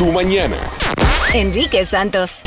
[0.00, 0.56] tu mañana.
[1.34, 2.40] Enrique Santos.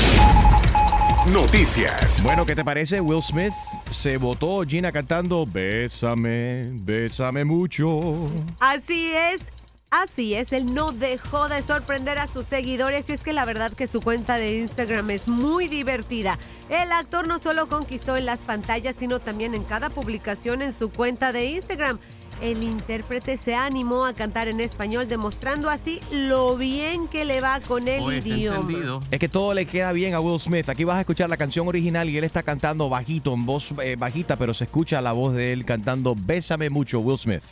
[1.32, 2.20] Noticias.
[2.24, 3.00] Bueno, ¿qué te parece?
[3.00, 3.52] Will Smith
[3.92, 8.28] se votó Gina cantando Bésame, bésame mucho.
[8.58, 9.42] Así es.
[9.88, 13.72] Así es, él no dejó de sorprender a sus seguidores y es que la verdad
[13.72, 16.36] que su cuenta de Instagram es muy divertida.
[16.68, 20.90] El actor no solo conquistó en las pantallas, sino también en cada publicación en su
[20.90, 22.00] cuenta de Instagram.
[22.40, 27.60] El intérprete se animó a cantar en español, demostrando así lo bien que le va
[27.60, 28.60] con el idioma.
[28.60, 29.00] encendido.
[29.10, 30.68] Es que todo le queda bien a Will Smith.
[30.68, 33.96] Aquí vas a escuchar la canción original y él está cantando bajito, en voz eh,
[33.98, 37.42] bajita, pero se escucha la voz de él cantando Bésame mucho, Will Smith.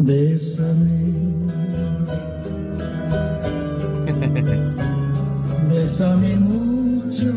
[0.00, 1.04] Bésame.
[5.96, 7.30] Bésame mucho,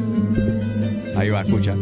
[1.15, 1.75] Ahí va, escucha.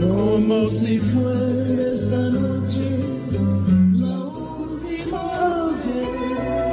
[0.00, 2.98] como si fuera esta noche
[3.92, 5.22] la última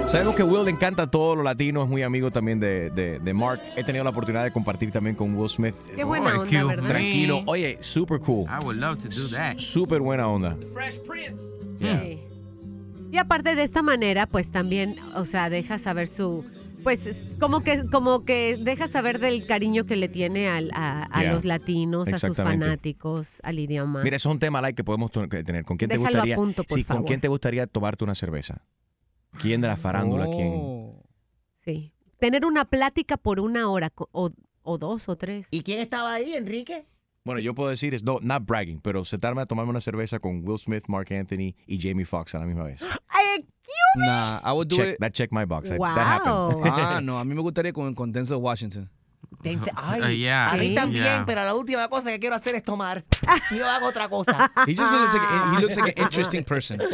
[0.02, 0.10] vez.
[0.12, 3.20] Sabemos que Will le encanta a todos los latinos, es muy amigo también de, de-
[3.20, 3.62] de Mark.
[3.76, 5.76] He tenido la oportunidad de compartir también con Will Smith.
[5.96, 6.88] Qué buena Oh, onda.
[6.88, 7.44] Tranquilo.
[7.46, 8.48] Oye, super cool.
[8.48, 9.60] I would love to do that.
[9.60, 10.58] Súper buena onda.
[11.80, 12.20] Sí.
[13.12, 16.44] Y aparte de esta manera, pues también, o sea, deja saber su,
[16.84, 21.04] pues es como que, como que deja saber del cariño que le tiene al- a,
[21.12, 21.34] a Yeah.
[21.34, 24.04] los latinos, a sus fanáticos, al idioma.
[24.04, 25.64] Mira, eso es un tema like que podemos tener.
[25.66, 26.36] ¿Con quién te Déjalo gustaría?
[26.36, 28.64] punto, por sí, ¿con quién te gustaría tomarte una cerveza?
[29.42, 30.26] ¿Quién de la farándula?
[30.28, 30.54] ¿Quién?
[30.56, 31.04] Oh.
[31.64, 31.94] Sí.
[32.20, 34.30] Tener una plática por una hora o,
[34.64, 35.48] o dos o tres.
[35.52, 36.86] ¿Y quién estaba ahí, Enrique?
[37.26, 40.42] Bueno, yo puedo decir, es no, not bragging, pero sentarme a tomarme una cerveza con
[40.48, 42.82] Will Smith, Mark Anthony y Jamie Foxx a la misma vez.
[43.08, 43.46] Ay,
[43.96, 45.00] Nah, I would do Check, it.
[45.00, 45.70] that check my box.
[45.70, 45.96] That- Wow.
[45.96, 46.64] That happened.
[46.66, 48.90] Ah, no, a mí me gustaría con, con Denzel Washington.
[49.46, 50.74] Uh, yeah, a mí Sí.
[50.76, 51.24] también, yeah.
[51.26, 53.04] pero la última cosa que quiero hacer es tomar.
[53.58, 54.52] Yo hago otra cosa.
[54.68, 56.82] He just looks like he looks like an interesting person.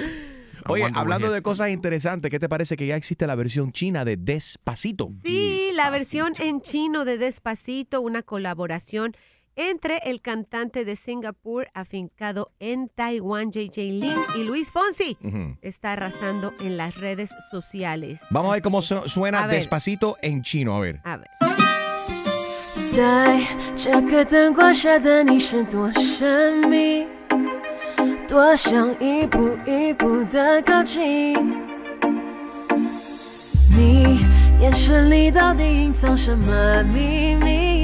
[0.67, 3.35] I Oye, wonder what hablando de cosas interesantes, ¿qué te parece que ya existe la
[3.35, 5.09] versión china de Despacito?
[5.23, 9.15] Sí, la versión en chino de Despacito, una colaboración
[9.56, 15.18] entre el cantante de Singapur afincado en Taiwán, JJ Lin, y Luis Fonsi.
[15.22, 15.56] Ujú.
[15.60, 18.20] Está arrasando en las redes sociales.
[18.30, 19.56] Vamos a ver cómo su- A suena ver.
[19.56, 20.76] Despacito en chino.
[20.76, 21.00] A ver.
[21.04, 21.28] A ver.
[22.92, 23.40] 在
[23.76, 27.06] 这个灯光下的你是多神秘，
[28.26, 31.34] 多想一步一步的靠近。
[33.76, 34.18] 你
[34.60, 37.83] 眼神里到底隐藏什么秘密？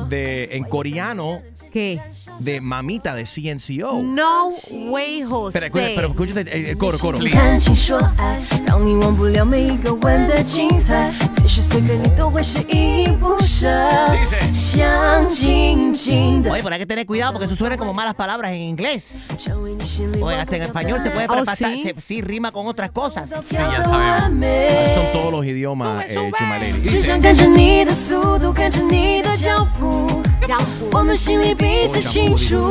[0.09, 1.41] De, en coreano
[1.73, 2.01] ¿Qué?
[2.39, 4.03] de Mamita de CNCO.
[4.03, 4.51] No
[4.91, 5.59] way, José.
[5.59, 7.19] Espera, escucha, pero escucha el, el coro, coro.
[7.19, 13.67] 谈情说爱，让你忘不了每一个吻的精彩，随时随刻你都会是依依不舍，
[14.53, 19.03] 想紧紧的 Oye, pero hay que tener cuidado porque eso suena como malas palabras en inglés.
[20.22, 21.94] Oye, hasta en español se puede oh, pasar, ¿sí?
[21.98, 22.22] ¿sí?
[22.22, 23.30] rima con otras cosas.
[23.44, 24.48] Sí, ya sabemos.
[24.96, 26.82] Son todos los idiomas, eh, Chumaleri.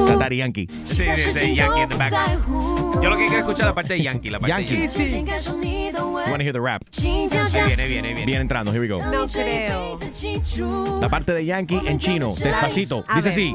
[0.08, 0.68] Canta Yankee.
[0.84, 1.94] Sí, sí, sí, Yankee.
[3.00, 4.76] Yo lo que quiero escuchar es la parte de Yankee, la parte Yankee.
[4.76, 5.38] de Yankee.
[5.38, 5.92] Sí.
[5.92, 6.82] You wanna hear the rap.
[7.00, 7.28] Viene,
[7.86, 8.24] viene, viene.
[8.24, 8.98] Viene entrando, here we go.
[8.98, 9.96] No creo.
[11.00, 13.04] La parte de Yankee en chino, despacito.
[13.14, 13.54] Dice así.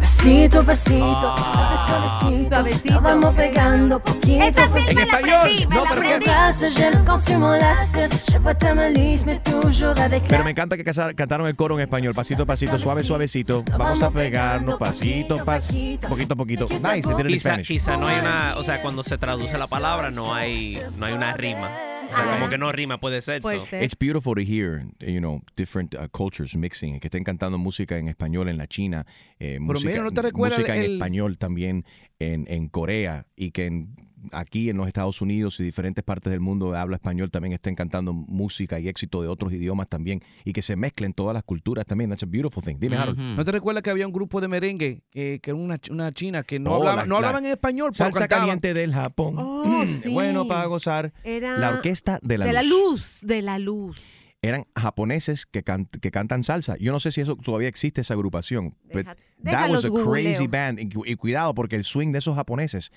[0.00, 3.00] Pasito, pasito, suave, suavecito, Suavecito.
[3.00, 4.42] vamos pegando poquito.
[4.44, 6.24] Esta sí En me la español, aprendí, me no, la pero Me aprendí.
[6.30, 8.10] embrasse, j'aime quand tu m'enlaces.
[8.32, 11.54] Je vois ta malice, mais toujours avec Pero la me encanta que casa- cantaron el
[11.54, 12.14] coro en español.
[12.14, 13.62] Pasito, pasito, suave, suavecito.
[13.76, 16.66] Vamos a pegarnos pasito, pasito, poquito, poquito.
[16.82, 17.68] Nice, did it in Quizá, Spanish.
[17.68, 21.12] quizá no hay una, o sea, cuando se traduce la palabra no hay, no hay
[21.12, 21.70] una rima.
[22.10, 23.40] O sea, como que no rima, puede ser.
[23.40, 23.66] Puede so.
[23.66, 23.82] ser.
[23.82, 28.08] It's beautiful to hear, you know, different uh, cultures mixing, que estén cantando música en
[28.08, 29.06] español en la China,
[29.38, 31.84] eh, música, mira, ¿no te música en el- español también
[32.18, 33.94] en, en Corea y que en,
[34.32, 37.74] aquí en los Estados Unidos y diferentes partes del mundo de habla español también estén
[37.74, 41.86] cantando música y éxito de otros idiomas también y que se mezclen todas las culturas
[41.86, 42.10] también.
[42.10, 42.76] That's a beautiful thing.
[42.78, 43.18] Dime, Harold.
[43.18, 46.42] ¿No te recuerdas que había un grupo de merengue que, que era una, una china
[46.42, 48.42] que no, Oh, hablaba, la- no la- hablaban en español, pero Salsa cantaban?
[48.46, 49.36] caliente del Japón.
[49.38, 50.10] Oh, sí.
[50.12, 51.12] Bueno para gozar.
[51.24, 52.54] Era La orquesta de la de luz.
[52.54, 54.02] la luz, de la luz.
[54.42, 56.76] Eran japoneses que, can- que cantan salsa.
[56.78, 58.74] Yo no sé si eso todavía existe esa agrupación.
[58.84, 59.14] Deja-
[59.44, 60.48] that was a déjalos crazy googleo.
[60.50, 60.78] band.
[60.80, 62.90] Y, y cuidado, porque el swing de esos japoneses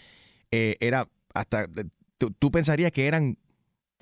[0.56, 1.68] eh, era hasta.
[2.20, 3.38] Tú, tú pensarías que eran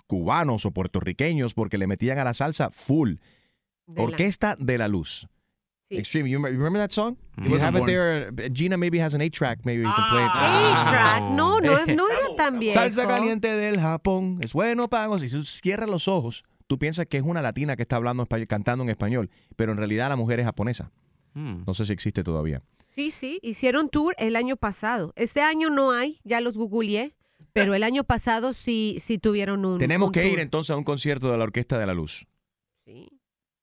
[0.05, 3.15] cubanos o puertorriqueños porque le metían a la salsa full.
[3.87, 5.27] De la- Orquesta de la Luz.
[5.89, 5.97] Sí.
[5.97, 7.17] Extreme, you remember, that song?
[7.37, 8.35] He You wasn't have it born.
[8.35, 8.49] there.
[8.53, 10.31] Gina maybe has an eight-track, maybe you can play it.
[10.33, 11.21] A-Track.
[11.33, 12.73] No, no, es- no era tan bien.
[12.73, 17.17] Salsa caliente del Japón, es bueno para Si tú cierras los ojos, tú piensas que
[17.17, 20.39] es una latina que está hablando español, cantando en español, pero en realidad la mujer
[20.39, 20.91] es japonesa.
[21.33, 21.63] Hmm.
[21.67, 22.61] No sé si existe todavía.
[22.95, 25.13] Sí, sí, hicieron tour el año pasado.
[25.15, 27.15] Este año no hay, ya los googleé,
[27.53, 30.39] pero el año pasado sí, sí tuvieron un Tenemos un que ir tour.
[30.41, 32.25] entonces a un concierto de la Orquesta de la Luz.
[32.85, 33.07] Sí.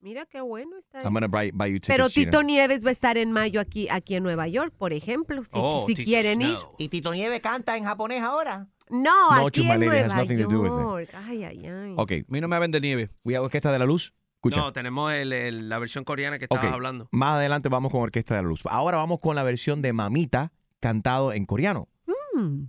[0.01, 1.01] Mira qué bueno está.
[1.03, 1.29] I'm eso.
[1.29, 2.31] buy, buy you tickets, Pero Gina.
[2.31, 5.51] Tito Nieves va a estar en mayo aquí, aquí en Nueva York, por ejemplo, si,
[5.55, 6.57] Oh, si quieren ir.
[6.79, 8.69] ¿Y Tito Nieve canta en japonés ahora?
[8.89, 10.09] No, No, aquí en Nueva.
[10.25, 11.11] York.
[11.15, 11.95] Ay, ay, ay.
[11.97, 13.11] Ok, A mí no me hablen de nieve.
[13.25, 14.15] voy a Orquesta de la Luz.
[14.39, 14.61] Escucha.
[14.61, 16.73] No, tenemos el- el- la versión coreana que estabas Ok.
[16.73, 17.09] hablando.
[17.11, 18.63] Más adelante vamos con Orquesta de la Luz.
[18.67, 21.89] Ahora vamos con la versión de Mamita cantado en coreano.
[22.35, 22.67] Mm.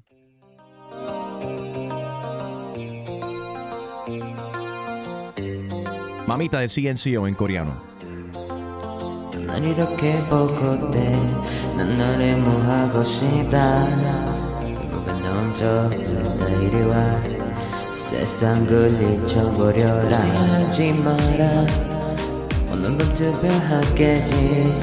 [6.28, 7.74] Mamita de CNCO en coreano.
[18.10, 20.18] 세상 굴리쳐버려라.
[20.18, 21.68] 하지 마라.
[22.72, 24.74] 오늘 밤 특별하겠지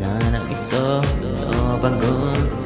[0.00, 1.00] 나랑 있어.
[1.00, 2.65] 너 방금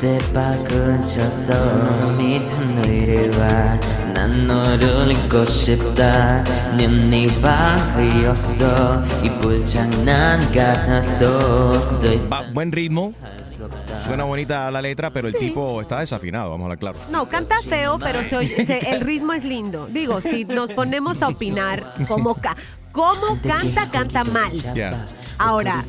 [0.00, 6.42] 때박 근처서 밑에 너 이리 와난 너를 잊고 싶다
[6.76, 14.82] 눈이 방이었어 이불 장난 같았어 더 이상 Va- buen ritmo, 할수 없다 suena bonita la
[14.82, 16.98] letra, pero el tipo está desafinado, vamos a hablar claro.
[17.10, 19.86] No, canta feo, pero se oye- se- el ritmo es lindo.
[19.86, 22.56] Digo, si nos ponemos a opinar cómo, ca-
[22.91, 24.51] cómo canta, canta mal.
[24.73, 25.05] Yeah.
[25.37, 25.83] Ahora,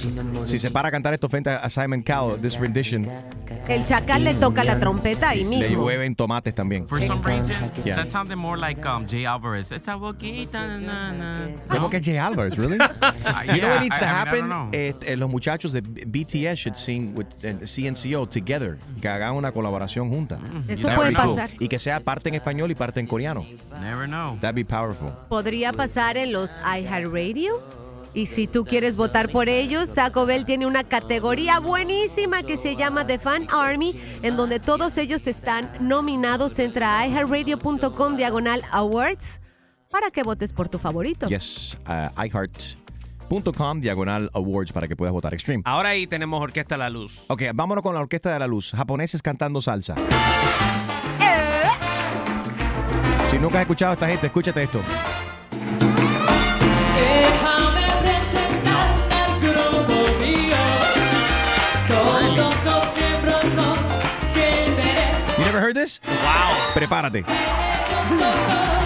[0.45, 3.05] Si se para a cantar esto frente a Simon Cowell, this rendition,
[3.67, 5.83] el chacal le toca la trompeta le mismo.
[5.83, 6.87] llueven tomates también.
[6.87, 7.97] For some reason, Yeah.
[7.97, 9.73] that sounded more like um, Jay Alvarez.
[9.73, 11.49] Esa boquita, na, na.
[11.69, 12.79] ¿Cómo que Jay Alvarez, really?
[12.79, 12.87] Uh,
[13.53, 14.41] You know yeah, what needs to I- I mean, I happen?
[14.41, 14.69] don't know.
[14.73, 19.51] Eh, eh, los muchachos de BTS should sing with eh, CNCO together, que hagan una
[19.51, 20.39] colaboración junta.
[20.69, 21.35] Eso never puede know.
[21.37, 21.51] pasar.
[21.59, 23.45] Y que sea parte en español y parte en coreano.
[23.81, 24.37] Never know.
[24.41, 25.11] That'd be powerful.
[25.29, 26.51] Podría pasar en los
[26.91, 27.55] iHeartRadio.
[28.13, 32.75] Y si tú quieres votar por ellos, Taco Bell tiene una categoría buenísima que se
[32.75, 36.59] llama The Fan Army, en donde todos ellos están nominados.
[36.59, 39.27] Entra a iHeartRadio.com diagonal awards
[39.91, 41.29] para que votes por tu favorito.
[41.29, 45.63] Yes, uh, iHeart.com diagonal awards para que puedas votar Extreme.
[45.65, 47.25] Ahora ahí tenemos Orquesta La Luz.
[47.29, 48.73] Ok, vámonos con la Orquesta de la Luz.
[48.75, 49.95] Japoneses cantando salsa.
[53.31, 54.81] Si nunca has escuchado a esta gente, escúchate esto.
[65.71, 66.01] Heard this?
[66.05, 66.73] Wow.
[66.75, 68.80] Prepárate.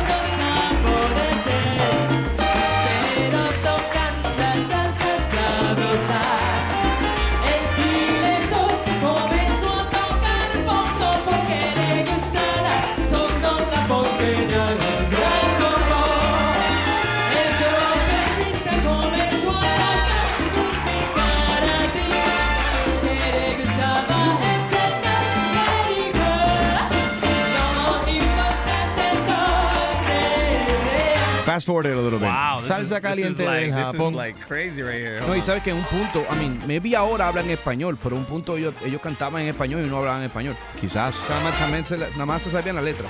[31.55, 32.27] Fast forward it a little bit.
[32.27, 32.63] Wow.
[32.63, 34.15] this salsa is- caliente like- is Japón.
[34.17, 35.21] like crazy right here.
[35.21, 38.25] No, y sabes que en un punto, I mean, maybe ahora hablan español, pero un
[38.25, 40.57] punto ellos, ellos cantaban en español y no hablaban español.
[40.81, 41.17] Quizás.
[41.23, 43.07] O sea, nada más, también se, nada más se sabían la letra.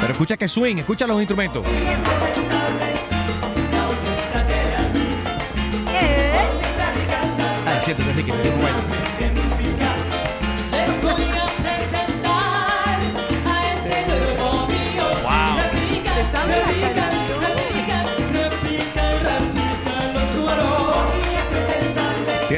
[0.00, 1.64] Pero escucha que swing, escucha los instrumentos.
[7.66, 8.50] Ah, siéntate, Ricky, que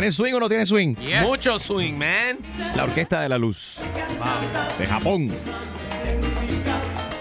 [0.02, 0.96] ¿Tiene swing o no tiene swing?
[0.96, 1.22] Yes.
[1.22, 2.36] Mucho swing, man.
[2.74, 3.76] La Orquesta de la Luz.
[4.76, 5.30] De Japón.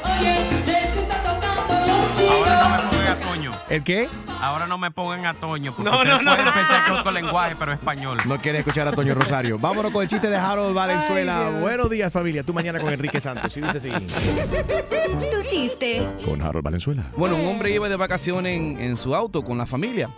[0.03, 3.51] Oye, les está tocando los Ahora no me pongan a Toño.
[3.69, 4.09] ¿El qué?
[4.41, 5.75] Ahora no me pongan a Toño.
[5.75, 6.53] Porque No, no, ustedes no, pueden no.
[6.55, 8.17] pensar que es otro lenguaje, pero español.
[8.25, 9.59] No quiere escuchar a Toño Rosario.
[9.59, 11.51] Vámonos con el chiste de Harold Valenzuela.
[11.51, 12.41] Buenos días, familia.
[12.41, 13.55] Tú mañana con Enrique Santos.
[13.57, 13.91] Y dice así.
[13.91, 16.07] Tu chiste.
[16.25, 17.03] Con Harold Valenzuela.
[17.15, 20.09] Bueno, un hombre iba de vacaciones en, en su auto con la familia.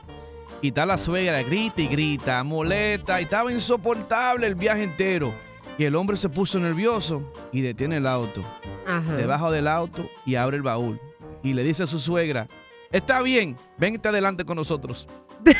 [0.64, 5.34] Y está la suegra, grita y grita, molesta, y estaba insoportable el viaje entero.
[5.78, 8.42] Y el hombre se puso nervioso y detiene el auto,
[8.88, 9.14] Ajá.
[9.18, 11.02] debajo del auto y abre el baúl.
[11.44, 12.48] Y le dice a su suegra,
[12.94, 15.06] está bien, vente adelante con nosotros.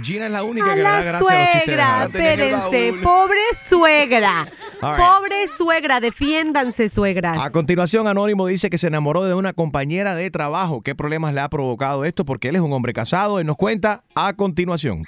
[0.00, 3.40] Gina es la única A que le da la gracia a los chistes espérense, pobre
[3.68, 4.48] suegra.
[4.82, 4.96] Right.
[4.96, 7.40] Pobre suegra, defiéndanse, suegras.
[7.40, 10.82] A continuación, Anónimo dice que se enamoró de una compañera de trabajo.
[10.82, 12.24] ¿Qué problemas le ha provocado esto?
[12.24, 13.40] Porque él es un hombre casado.
[13.40, 15.02] Él nos cuenta a continuación.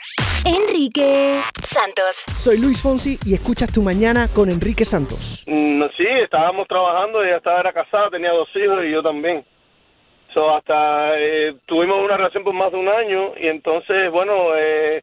[0.45, 2.25] Enrique Santos.
[2.37, 5.45] Soy Luis Fonsi y escuchas Tu Mañana con Enrique Santos.
[5.47, 9.45] Mm, sí, estábamos trabajando, ella estaba era casada, tenía dos hijos y yo también.
[10.33, 15.03] So, hasta eh, tuvimos una relación por más de un año y entonces, bueno, eh,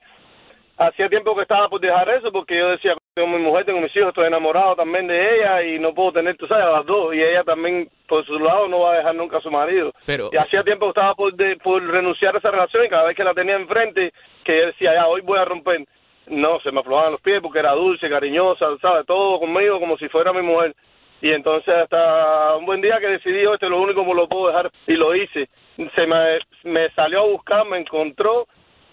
[0.77, 3.95] hacía tiempo que estaba por dejar eso porque yo decía, tengo mi mujer, tengo mis
[3.95, 7.15] hijos, estoy enamorado también de ella y no puedo tener, tú sabes, a las dos
[7.15, 9.91] y ella también por su lado no va a dejar nunca a su marido.
[10.05, 13.05] Pero- Y hacía tiempo que estaba por, de- por renunciar a esa relación y cada
[13.07, 14.11] vez que la tenía enfrente,
[14.43, 15.85] que yo decía, ya, hoy voy a romper.
[16.27, 19.05] No, se me aflojaban los pies porque era dulce, cariñosa, ¿sabes?
[19.05, 20.73] Todo conmigo como si fuera mi mujer.
[21.21, 24.27] Y entonces hasta un buen día que decidí, "Oh, esto es lo único que lo
[24.27, 25.47] puedo dejar y lo hice.
[25.95, 28.47] Se me, me salió a buscar, me encontró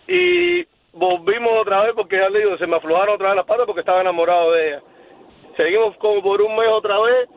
[0.07, 3.67] y volvimos otra vez porque ya le digo, se me aflojaron otra vez las patas
[3.67, 4.83] porque estaba enamorado de ella.
[5.57, 7.29] Seguimos como por un mes otra vez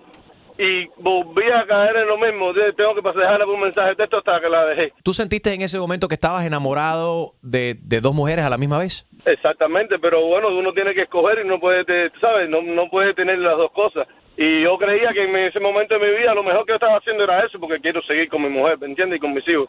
[0.58, 2.54] y volví a caer en lo mismo.
[2.78, 4.94] Tengo que dejarle un mensaje de texto hasta que la dejé.
[5.04, 8.80] ¿Tú sentiste en ese momento que estabas enamorado de, de dos mujeres a la misma
[8.80, 9.06] vez?
[9.26, 12.48] Exactamente, pero bueno, uno tiene que escoger y no puede, te- ¿sabes?
[12.50, 14.08] No, no puede tener las dos cosas.
[14.38, 16.98] Y yo creía que en ese momento de mi vida lo mejor que yo estaba
[16.98, 19.18] haciendo era eso, porque quiero seguir con mi mujer, ¿me entiendes?
[19.18, 19.68] Y con mis hijos.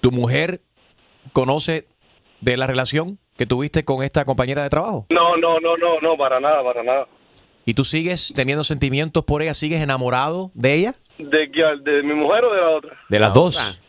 [0.00, 0.60] ¿Tu mujer
[1.32, 1.84] conoce
[2.40, 5.06] de la relación que tuviste con esta compañera de trabajo?
[5.10, 7.06] No, no, no, no, no, para nada, para nada.
[7.64, 9.54] ¿Y tú sigues teniendo sentimientos por ella?
[9.54, 10.94] ¿Sigues enamorado de ella?
[11.18, 12.98] ¿De, mi mujer o de la otra?
[13.08, 13.80] De las dos.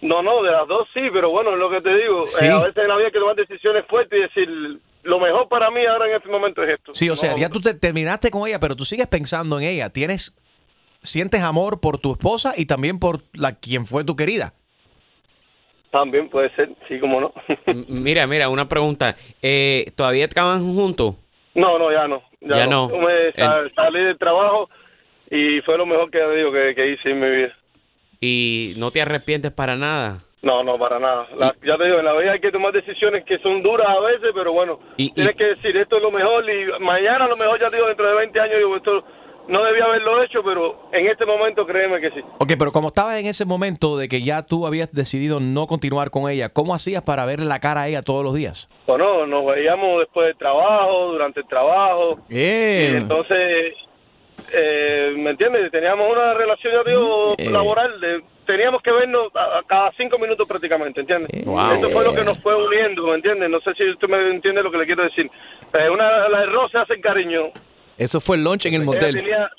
[0.00, 2.24] No, no, de las dos sí, pero bueno, es lo que te digo.
[2.24, 2.46] Sí.
[2.46, 5.48] eh, a veces en la vida hay que tomar decisiones fuertes y decir, lo mejor
[5.48, 6.94] para mí ahora en este momento es esto.
[6.94, 9.90] Sí, o sea, ya tú te terminaste con ella, pero tú sigues pensando en ella.
[9.90, 10.36] Tienes,
[11.02, 14.54] sientes amor por tu esposa y también por la quien fue tu querida.
[15.90, 17.32] También puede ser, sí, como no.
[17.88, 19.16] Mira, mira, una pregunta.
[19.40, 21.14] Eh, ¿Todavía trabajan juntos?
[21.54, 22.22] No, no, ya no.
[22.40, 22.88] Ya, Ya no.
[22.88, 24.68] Me sa- salí del trabajo
[25.30, 27.56] y fue lo mejor que, digo, que, que hice en mi vida.
[28.20, 30.18] ¿Y no te arrepientes para nada?
[30.42, 31.26] No, no, para nada.
[31.36, 33.98] La- ya te digo, en la vida hay que tomar decisiones que son duras a
[34.00, 37.58] veces, pero bueno, tienes que decir, esto es lo mejor y mañana a lo mejor,
[37.58, 39.04] ya te digo, dentro de 20 años, digo, esto
[39.48, 42.20] no debía haberlo hecho, pero en este momento créeme que sí.
[42.38, 46.10] Ok, pero como estabas en ese momento de que ya tú habías decidido no continuar
[46.10, 48.68] con ella, ¿cómo hacías para verle la cara a ella todos los días?
[48.86, 52.18] Bueno, nos veíamos después del trabajo, durante el trabajo.
[52.28, 53.74] Y entonces,
[54.52, 55.70] eh, ¿me entiendes?
[55.70, 57.50] Teníamos una relación, yo digo, Eh.
[57.50, 58.00] laboral.
[58.00, 61.44] De, teníamos que vernos a, a cada cinco minutos prácticamente, ¿entiendes?
[61.44, 61.72] Wow.
[61.72, 63.50] Esto fue lo que nos fue uniendo, ¿me entiendes?
[63.50, 65.30] No sé si usted me entiende lo que le quiero decir.
[65.74, 67.50] Eh, una, la error se hace cariño.
[67.98, 69.14] Eso fue el lunch en el Ella motel.
[69.16, 69.50] tenía,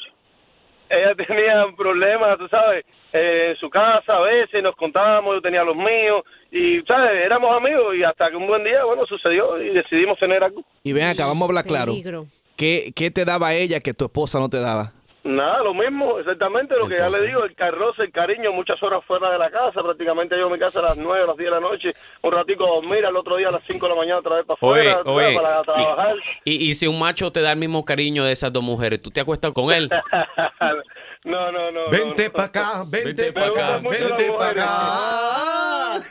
[0.90, 5.64] ella tenía problemas, tú sabes, eh, en su casa a veces, nos contábamos, yo tenía
[5.64, 7.12] los míos, y, ¿sabes?
[7.26, 10.64] Éramos amigos, y hasta que un buen día, bueno, sucedió y decidimos tener algo.
[10.84, 11.92] Y ven acá, vamos a hablar claro.
[11.92, 12.26] Peligro.
[12.56, 14.94] ¿Qué, ¿Qué te daba ella que tu esposa no te daba?
[15.30, 19.06] Nada, lo mismo, exactamente lo que ya le digo, el carroce, el cariño, muchas horas
[19.06, 21.52] fuera de la casa, prácticamente yo a mi casa a las 9, a las 10
[21.52, 21.94] de la noche,
[22.24, 24.46] un ratico a dormir, al otro día a las 5 de la mañana otra vez
[24.48, 26.16] para Oye, afuera, oye, para trabajar.
[26.46, 29.12] Y, y si un macho te da el mismo cariño de esas dos mujeres, ¿tú
[29.12, 29.88] te acuestas con él?
[31.26, 31.90] no, no, no.
[31.92, 36.04] Vente para acá, vente para acá, vente para acá.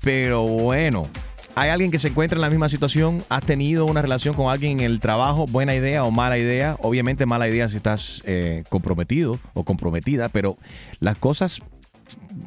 [0.00, 1.08] Pero bueno,
[1.56, 3.22] hay alguien que se encuentra en la misma situación.
[3.28, 5.46] ¿Has tenido una relación con alguien en el trabajo?
[5.46, 6.76] ¿Buena idea o mala idea?
[6.80, 10.56] Obviamente mala idea si estás eh, comprometido o comprometida, pero
[11.00, 11.60] las cosas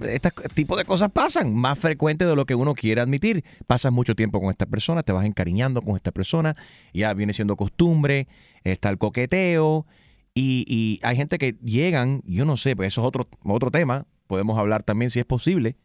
[0.08, 3.44] este tipo de cosas pasan más frecuente de lo que uno quiere admitir.
[3.66, 6.56] Pasas mucho tiempo con esta persona, te vas encariñando con esta persona,
[6.94, 8.28] ya viene siendo costumbre,
[8.64, 9.86] está el coqueteo
[10.34, 14.58] y, hay gente que llegan, yo no sé, pues eso es otro, otro tema, podemos
[14.60, 15.78] hablar también si es posible.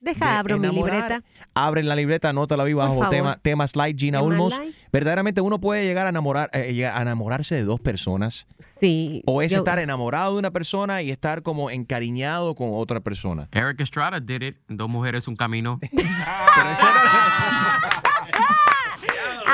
[0.00, 1.22] Deja, abro mi libreta.
[1.54, 4.60] Abren la libreta, anótala ahí bajo tema, temas light, Gina Tema Ulmos.
[4.92, 8.46] Verdaderamente uno puede llegar a enamorar, eh, llegar a enamorarse de dos personas.
[8.80, 9.22] Sí.
[9.26, 13.48] O es yo- estar enamorado de una persona y estar como encariñado con otra persona.
[13.52, 14.56] Eric Estrada did it.
[14.68, 15.78] Dos mujeres, un camino.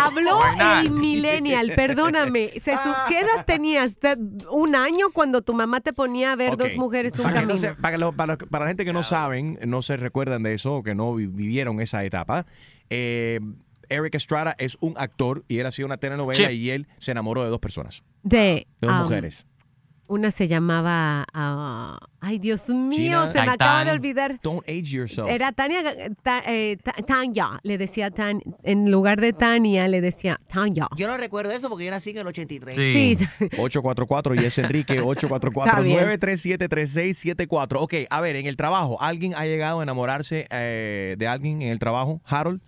[0.05, 0.41] Habló
[0.83, 2.51] el millennial, perdóname.
[2.65, 3.95] Se su- ¿Qué edad tenías?
[3.97, 4.17] ¿Te-
[4.51, 7.55] ¿Un año cuando tu mamá te ponía a ver dos mujeres un Para, que no
[7.55, 7.57] camino?
[7.69, 10.55] se- para, que lo- para- para la gente que no saben, no se recuerdan de
[10.55, 12.47] eso, o que no vi- vivieron esa etapa,
[12.91, 13.41] eh,
[13.89, 17.51] Eric Estrada es un actor y él hacía una telenovela y él se enamoró de
[17.51, 19.47] dos personas, De, de dos um, mujeres.
[20.09, 21.25] Una se llamaba.
[21.33, 24.39] ah, ay, Dios mío, Gina, se me acaba de olvidar.
[24.43, 25.29] Don't age yourself.
[25.29, 25.83] Era Tania,
[26.23, 30.87] Ta- eh, Ta- Tanya, le decía Tan, en lugar de Tania, le decía Tanya.
[30.97, 32.75] Yo no recuerdo eso porque yo nací en el 83.
[32.77, 33.19] Sí.
[33.59, 35.99] 844 y es Enrique Está bien.
[35.99, 37.77] 844-937-3674.
[37.81, 41.69] Ok, a ver, en el trabajo, ¿alguien ha llegado a enamorarse eh, de alguien en
[41.71, 42.61] el trabajo, Harold?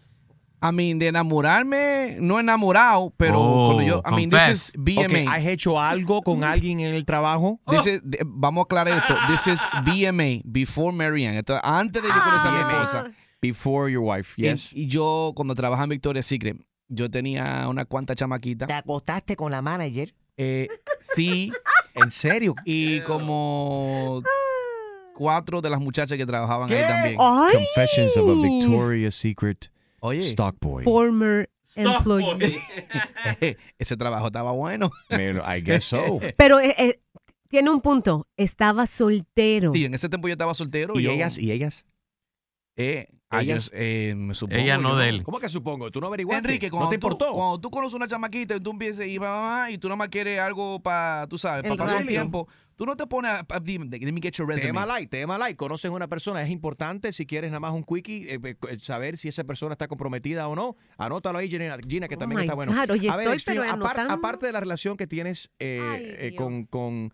[0.60, 5.30] I mean, de enamorarme, no enamorado, pero Oh, cuando yo, I mean, this is BMA.
[5.32, 7.60] ¿Has hecho algo con alguien en el trabajo?
[7.70, 9.16] This is- de- vamos a aclarar esto.
[9.28, 11.38] This is BMA, before Marianne.
[11.38, 13.04] Esto, antes de yo conocer a mi esposa.
[13.40, 14.72] Before your wife, yes.
[14.74, 16.56] Y, yo, cuando trabajaba en Victoria's Secret,
[16.88, 18.66] yo tenía una cuanta chamaquita.
[18.66, 20.12] ¿Te acostaste con la manager?
[20.36, 20.66] Eh,
[21.14, 21.52] sí.
[21.94, 22.54] ¿En serio?
[22.64, 24.22] Y como
[25.14, 27.16] cuatro de las muchachas que trabajaban ahí también.
[27.16, 30.20] Confessions of a Victoria's Secret Oye.
[30.20, 30.84] stock boy.
[30.84, 32.58] Former employee.
[33.78, 34.90] Ese trabajo estaba bueno.
[35.10, 36.20] I guess so.
[36.36, 37.00] Pero eh, eh,
[37.48, 38.26] tiene un punto.
[38.36, 39.72] Estaba soltero.
[39.72, 40.98] Sí, en ese tiempo yo estaba soltero.
[40.98, 41.38] ¿Y yo- ellas?
[41.38, 41.86] ¿Y ellas?
[42.76, 44.60] Eh, ah, yo- Ellas- eh, me supongo.
[44.60, 45.22] Ella no yo de él.
[45.22, 45.90] ¿Cómo que supongo?
[45.90, 46.46] ¿Tú no averiguaste?
[46.46, 47.32] Enrique, ¿No cuando, te tú, importó?
[47.34, 50.38] cuando tú conoces una chamaquita y tú empiezas y va, y tú nada más quieres
[50.40, 53.86] algo para, tú sabes, para pasar el tiempo, tú no te pones a, a- dime,
[53.86, 54.68] let me get your resume.
[54.68, 55.56] Tema light, tema light.
[55.56, 59.16] Conoces a una persona, es importante si quieres nada más un quickie, eh, eh, saber
[59.18, 60.76] si esa persona está comprometida o no.
[60.96, 62.72] Anótalo ahí, Gina, Gina, que Oh también está bueno.
[62.72, 64.14] God, oye, a ver, Extreme, pero apar- anotando.
[64.14, 67.12] aparte de la relación que tienes eh, eh, con, con,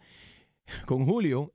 [0.87, 1.53] con Julio,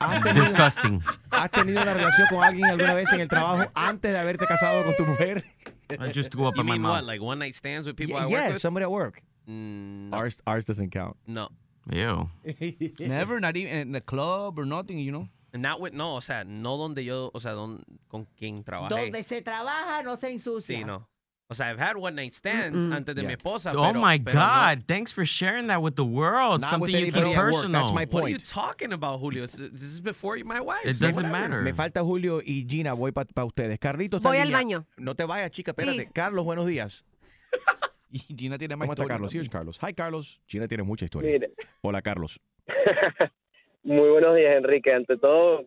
[0.00, 1.02] ¿has tenido, Disgusting.
[1.30, 4.84] ¿has tenido una relación con alguien alguna vez en el trabajo antes de haberte casado
[4.84, 5.44] con tu mujer?
[5.90, 6.92] I just go up You in my mean mouth.
[6.96, 7.04] what?
[7.04, 8.58] Like one night stands with people Yeah, I work yeah, with?
[8.60, 9.22] somebody at work.
[9.48, 11.16] Mm, Ours, ours doesn't count.
[11.26, 11.48] no.
[11.90, 12.28] Ew.
[13.00, 15.26] Never, not even in a club or nothing, you know.
[15.54, 18.90] Not with, no, o sea, no donde yo, o sea, don, con quien trabajé.
[18.90, 20.76] Donde se trabaja no se ensucia.
[20.76, 21.08] Sí, no.
[21.50, 22.92] O sea, I've had one night stands Mm-mm.
[22.94, 23.36] antes de mi Yeah.
[23.38, 23.70] esposa.
[23.74, 24.84] Oh pero- my pero no- God!
[24.86, 26.60] Thanks for sharing that with the world.
[26.60, 27.80] Not Something you keep personal.
[27.84, 28.48] that's my What are you point.
[28.50, 29.46] talking about, Julio?
[29.46, 30.84] This is before my wife.
[30.84, 31.48] It doesn't whatever.
[31.48, 31.62] matter.
[31.62, 33.78] Me falta Julio y Gina, voy para ustedes.
[33.78, 34.84] Carlitos, Voy al baño.
[34.98, 35.96] No te vayas, chica, espérate.
[35.96, 36.12] Please.
[36.12, 37.04] Carlos, buenos días.
[38.10, 39.34] Y Gina tiene más ¿Cómo está historia Carlos?
[39.34, 39.78] Here's Carlos.
[39.82, 40.40] Hi, Carlos.
[40.46, 41.30] Gina tiene mucha historia.
[41.30, 41.52] Mire.
[41.82, 42.40] Hola, Carlos.
[43.82, 44.92] Muy buenos días, Enrique.
[44.94, 45.66] Ante todo,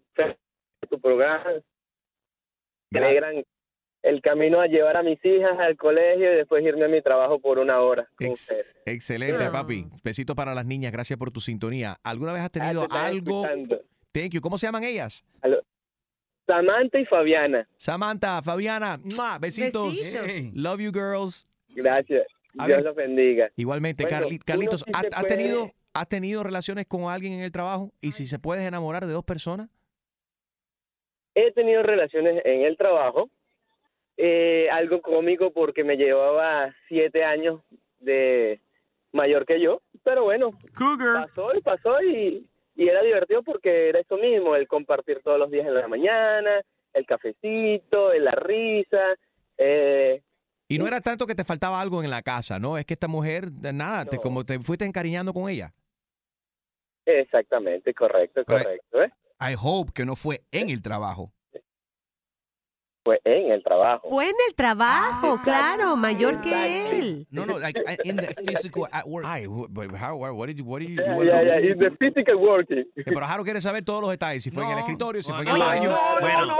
[0.90, 1.44] tu programa.
[2.90, 3.44] Me alegran
[4.04, 7.40] el camino a llevar a mis hijas al colegio y después irme a mi trabajo
[7.40, 8.76] por una hora con Ex- ustedes.
[8.86, 9.52] excelente, Ah.
[9.52, 9.86] papi.
[10.04, 10.92] Besito para las niñas.
[10.92, 11.98] Gracias por tu sintonía.
[12.04, 13.42] ¿Alguna vez has tenido te estaba algo?
[13.46, 13.82] escuchando.
[14.12, 14.42] Thank you.
[14.42, 15.24] ¿Cómo se llaman ellas?
[15.42, 15.62] Aló.
[16.48, 17.68] Samantha y Fabiana.
[17.78, 19.38] Samantha, Fabiana, ¡mua!
[19.40, 19.96] besitos.
[19.96, 20.24] Besitos.
[20.26, 20.52] Hey.
[20.56, 21.48] Love you, girls.
[21.70, 22.26] Gracias.
[22.58, 22.86] A Dios ver.
[22.86, 23.50] los bendiga.
[23.56, 27.94] Igualmente, Bueno, Carli- Carlitos, sí ¿has, tenido, ¿has tenido relaciones con alguien en el trabajo?
[28.02, 29.70] Y si se puedes enamorar de dos personas.
[31.36, 33.30] He tenido relaciones en el trabajo,
[34.24, 37.62] eh, algo cómico porque me llevaba siete años
[38.00, 38.62] de
[39.12, 44.18] mayor que yo, pero bueno, pasó y pasó y, y era divertido porque era eso
[44.18, 46.62] mismo, el compartir todos los días en la mañana,
[46.94, 49.16] el cafecito, la risa,
[49.58, 50.22] eh,
[50.68, 52.78] Y no era tanto que te faltaba algo en la casa, ¿no?
[52.78, 55.74] Es que esta mujer, de nada, te, como te fuiste encariñando con ella.
[57.08, 59.12] exactamente, correcto, correcto, ¿eh?
[59.40, 61.34] I hope que no fue en el trabajo.
[63.04, 64.08] Fue en el trabajo.
[64.10, 67.28] Fue en el trabajo, claro, mayor que él.
[67.32, 69.26] No, no, like in the physical at work.
[69.28, 72.86] Ay, but how, what, did you, what did you, Yeah, yeah, yeah, the physical working.
[72.96, 74.44] Eh, Pero Harold quiere saber todos los detalles.
[74.44, 75.92] Si fue en el escritorio, si fue en el baño.
[76.22, 76.56] bueno,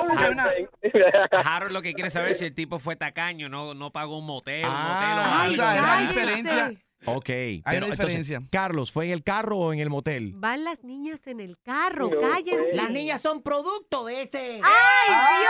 [1.46, 4.26] Harold lo que quiere saber es si el tipo fue tacaño, no, no pagó un
[4.26, 5.54] motel, un motel o Ah, algo.
[5.54, 6.08] o sea, hay una Cállese.
[6.14, 6.74] diferencia.
[7.06, 7.30] Ok.
[7.30, 8.42] Hay pero una entonces, diferencia.
[8.52, 10.34] Carlos, ¿fue en el carro o en el motel?
[10.36, 12.74] Van las niñas en el carro, No, cállense.
[12.76, 14.60] Las niñas son producto de ese.
[14.64, 15.42] ¡Ay,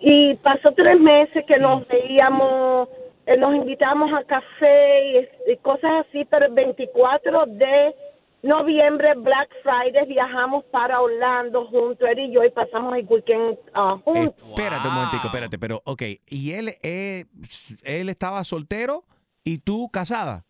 [0.00, 2.88] Y pasó tres meses que nos veíamos,
[3.26, 7.94] eh, nos invitamos a café y, cosas así, pero el 24 de
[8.42, 13.96] noviembre, Black Friday, viajamos para Orlando juntos, él y yo, y pasamos el weekend ah,
[14.04, 14.34] juntos.
[14.50, 16.02] Espérate un momentico, espérate, pero ok.
[16.28, 17.24] ¿Y él, eh,
[17.82, 19.04] él estaba soltero
[19.42, 20.44] y tú casada?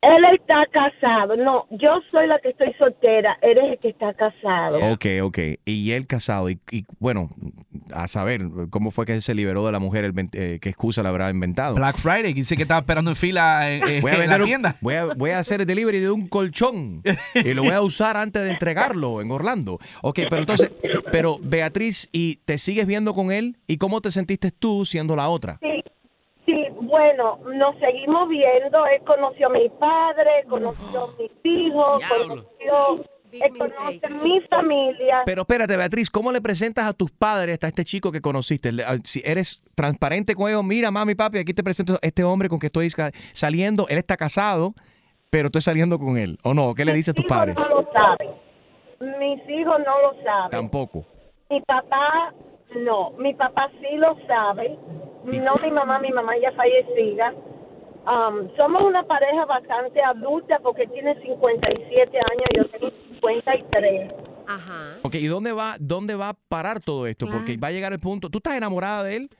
[0.00, 4.14] Él está casado, no, yo soy la que estoy soltera, él es el que está
[4.14, 4.78] casado.
[4.92, 5.38] Ok, ok.
[5.64, 6.48] Y él casado.
[6.50, 7.28] Y, y, bueno,
[7.92, 11.08] a saber cómo fue que se liberó de la mujer, el, eh, qué excusa le
[11.08, 11.74] habrá inventado.
[11.74, 14.44] Black Friday, dice que estaba esperando en fila en, en- Voy a, en vender la
[14.44, 14.76] un- tienda.
[14.80, 17.02] voy, a, voy a hacer el delivery de un colchón
[17.34, 19.80] y lo voy a usar antes de entregarlo en Orlando.
[20.02, 20.70] Ok, pero entonces,
[21.10, 23.56] pero Beatriz, ¿y te sigues viendo con él?
[23.66, 25.58] ¿Y cómo te sentiste tú siendo la otra?
[25.60, 25.77] Sí,
[26.48, 28.86] sí, bueno, nos seguimos viendo.
[28.86, 35.22] Él conoció a mi padre, conoció a mis hijos, conoció, él conoce a mi familia.
[35.26, 38.70] Pero espérate, Beatriz, ¿cómo le presentas a tus padres a este chico que conociste?
[39.04, 42.58] Si eres transparente con ellos, mira, mami, papi, aquí te presento a este hombre con
[42.58, 43.86] que estoy sa- saliendo.
[43.88, 44.72] Él está casado,
[45.30, 46.38] pero estoy saliendo con él.
[46.42, 46.74] ¿O no?
[46.74, 47.58] ¿Qué le dices a tus Mis hijos padres?
[47.68, 48.28] no lo saben.
[49.20, 50.50] Mis hijos no lo saben.
[50.50, 51.04] Tampoco.
[51.50, 52.32] Mi papá,
[52.76, 53.10] no.
[53.18, 54.76] Mi papá sí lo sabe.
[55.36, 57.34] No mi mamá, mi mamá ya fallecida.
[58.06, 64.12] Um, somos una pareja bastante adulta porque tiene 57 años y yo tengo 53.
[64.46, 64.96] Ajá.
[65.02, 67.26] Ok, ¿y dónde va, dónde va a parar todo esto?
[67.26, 68.30] Porque va a llegar el punto.
[68.30, 69.30] ¿Tú estás enamorada de él?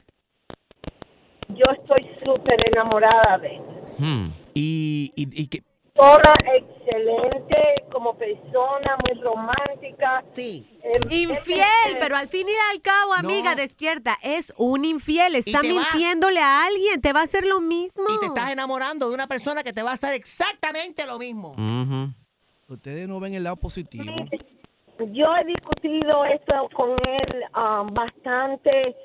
[1.49, 3.63] Yo estoy súper enamorada de él.
[4.55, 5.63] Y, y, y que,
[5.99, 7.57] Toda excelente
[7.91, 10.23] como persona, muy romántica.
[10.33, 10.67] Sí.
[11.11, 14.17] Infiel, pero al fin y al cabo, amiga, despierta.
[14.23, 15.35] Es un infiel.
[15.35, 17.01] Está va- mintiéndole a alguien.
[17.01, 18.05] Te va a hacer lo mismo.
[18.15, 21.55] Y te estás enamorando de una persona que te va a hacer exactamente lo mismo.
[22.69, 24.05] Ustedes no ven el lado positivo.
[25.13, 28.97] Yo he discutido esto con él um, bastante.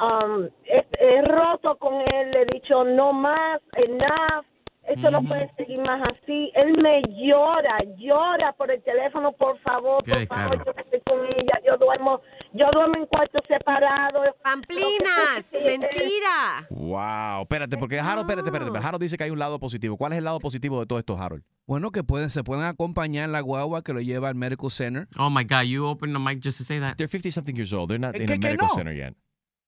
[0.00, 4.44] um, he, he roto con él, le he dicho no más, enough.
[4.88, 6.50] Esto no puede seguir más así.
[6.54, 11.24] Él me llora, llora por el teléfono, por favor, por favor, yo que estoy con
[11.26, 11.60] ella.
[11.64, 12.20] Yo duermo,
[12.52, 14.26] yo duermo en cuartos separados.
[14.42, 16.66] Pamplinas, mentira.
[16.70, 18.78] wow, espérate, porque Harold, espérate, espérate.
[18.86, 19.96] Harold dice que hay un lado positivo.
[19.96, 21.44] ¿Cuál es el lado positivo de todo esto, Harold?
[21.66, 25.06] Bueno, que pueden, se pueden acompañar en la guagua que lo lleva al Medical Center.
[25.18, 26.96] Oh my God, you opened the mic just to say that.
[26.96, 27.90] They're 50 something years old.
[27.90, 28.74] They're not in ¿Qué- a que medical no?
[28.74, 29.14] center yet.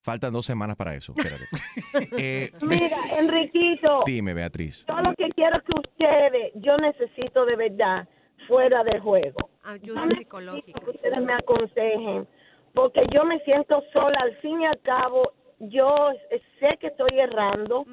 [0.02, 1.12] Faltan dos semanas para eso.
[1.16, 1.44] Espérate.
[2.18, 4.84] Eh, Mira, Enriquito, dime, Beatriz.
[4.88, 8.08] yo lo que quiero es que ustedes, yo necesito de verdad,
[8.48, 9.50] fuera de juego.
[9.62, 10.80] Ayuda psicológica.
[10.80, 12.26] que ustedes me aconsejen,
[12.74, 16.10] porque yo me siento sola, al fin y al cabo, yo
[16.58, 17.84] sé que estoy errando,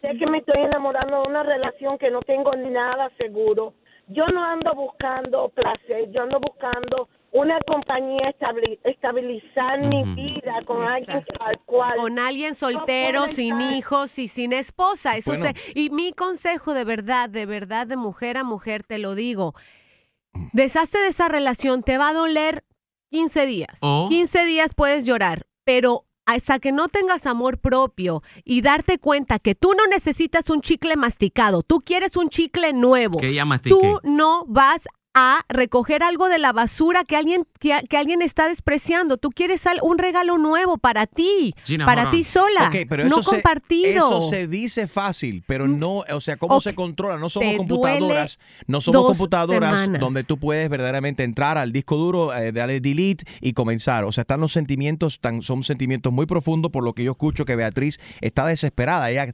[0.00, 3.74] sé que me estoy enamorando de una relación que no tengo nada seguro.
[4.06, 8.34] Yo no ando buscando placer, yo ando buscando una compañía
[8.84, 14.52] estabilizar mi vida con alguien al cual Con alguien soltero, sin estar- hijos y sin
[14.52, 15.16] esposa.
[15.16, 15.46] Eso Bueno.
[15.46, 19.54] se- y mi consejo de verdad, de verdad, de mujer a mujer, te lo digo.
[20.52, 22.64] Deshazte de esa relación, te va a doler
[23.10, 23.78] 15 días.
[23.80, 24.06] Oh.
[24.08, 29.54] 15 días puedes llorar, pero hasta que no tengas amor propio y darte cuenta que
[29.54, 33.18] tú no necesitas un chicle masticado, tú quieres un chicle nuevo.
[33.18, 33.74] Que ella mastique.
[33.74, 34.82] Tú no vas
[35.20, 39.16] a recoger algo de la basura que alguien que, que alguien está despreciando.
[39.16, 43.98] Tú quieres un regalo nuevo para ti, Gina, para ti sola, pero no se- compartido.
[43.98, 47.18] eso se dice fácil, pero no, o sea, ¿cómo se controla?
[47.18, 50.00] No somos te computadoras, no somos computadoras semanas.
[50.00, 54.04] donde tú puedes verdaderamente entrar al disco duro, eh, darle delete y comenzar.
[54.04, 57.44] O sea, están los sentimientos, tan, son sentimientos muy profundos, por lo que yo escucho
[57.44, 59.10] que Beatriz está desesperada.
[59.10, 59.32] Ella,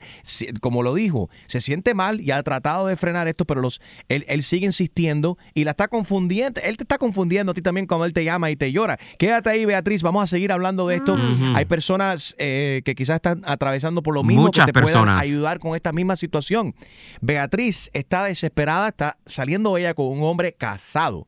[0.63, 4.25] como lo dijo, se siente mal y ha tratado de frenar esto, pero los, él,
[4.29, 6.61] él sigue insistiendo y la está confundiendo.
[6.63, 8.99] Él te está confundiendo a ti también cuando él te llama y te llora.
[9.19, 11.15] Quédate ahí, Beatriz, vamos a seguir hablando de esto.
[11.15, 11.53] Ujú.
[11.55, 15.21] Hay personas eh, que quizás están atravesando por lo mismo Muchas que te puedan personas.
[15.23, 16.75] ayudar con esta misma situación.
[17.21, 21.27] Beatriz está desesperada, está saliendo ella con un hombre casado.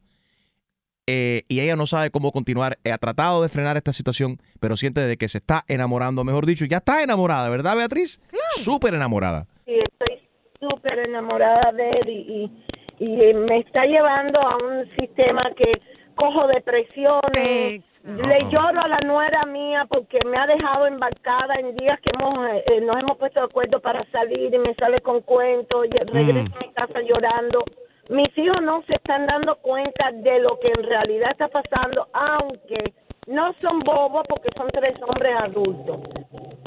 [1.08, 2.78] Eh, y ella no sabe cómo continuar.
[2.82, 6.46] Eh, ha tratado de frenar esta situación, pero siente de que se está enamorando, mejor
[6.46, 8.20] dicho, ya está enamorada, ¿verdad, Beatriz?
[8.56, 9.46] Súper enamorada.
[9.64, 10.28] Sí, estoy
[10.58, 12.64] súper enamorada de él y, y,
[12.98, 15.80] y me está llevando a un sistema que
[16.16, 22.00] cojo depresiones, le lloro a la nuera mía porque me ha dejado embarcada en días
[22.00, 25.20] que hemos eh, eh, nos hemos puesto de acuerdo para salir y me sale con
[25.20, 27.64] cuentos y regreso a mi casa llorando.
[28.08, 32.94] Mis hijos no se están dando cuenta de lo que en realidad está pasando, aunque
[33.26, 36.00] no son bobos porque son tres hombres adultos.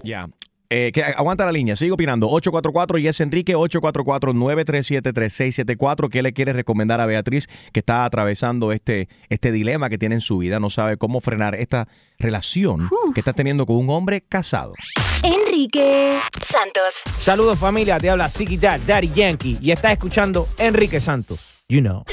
[0.03, 0.27] Ya.
[0.71, 2.29] Eh, que, aguanta la línea, sigo opinando.
[2.29, 6.09] 844 y es Enrique, 844-937-3674.
[6.09, 10.21] ¿Qué le quiere recomendar a Beatriz que está atravesando este, este dilema que tiene en
[10.21, 10.59] su vida?
[10.59, 11.87] No sabe cómo frenar esta
[12.19, 14.75] relación que está teniendo con un hombre casado.
[15.23, 17.01] Enrique Santos.
[17.17, 21.63] Saludos familia, te habla Ziggy Dad, Daddy Yankee y estás escuchando Enrique Santos.
[21.67, 22.03] You know.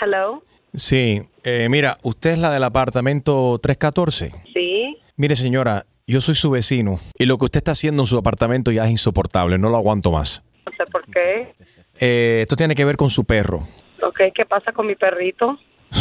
[0.00, 0.42] Hello.
[0.74, 4.30] Sí, eh, mira, usted es la del apartamento 314.
[4.54, 4.96] Sí.
[5.16, 8.70] Mire, señora, yo soy su vecino y lo que usted está haciendo en su apartamento
[8.72, 10.42] ya es insoportable, no lo aguanto más.
[10.66, 11.54] No sé por qué.
[12.00, 13.58] Eh, esto tiene que ver con su perro.
[14.02, 15.58] Ok, ¿qué pasa con mi perrito?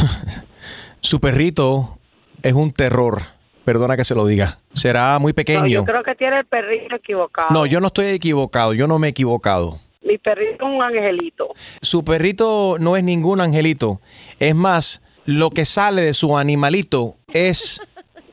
[1.04, 1.98] Su perrito
[2.44, 3.24] es un terror,
[3.66, 4.60] perdona que se lo diga.
[4.72, 5.68] Será muy No, pequeño.
[5.68, 7.50] yo creo que tiene el perrito equivocado.
[7.52, 9.80] No, yo no estoy equivocado, yo no me he equivocado.
[10.02, 11.50] Mi perrito es un angelito.
[11.82, 14.02] Su perrito no es ningún angelito.
[14.40, 17.82] Es más, lo que sale de su animalito es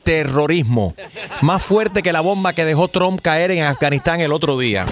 [0.03, 0.95] terrorismo.
[1.41, 4.85] Más fuerte que la bomba que dejó Trump caer en Afganistán el otro día.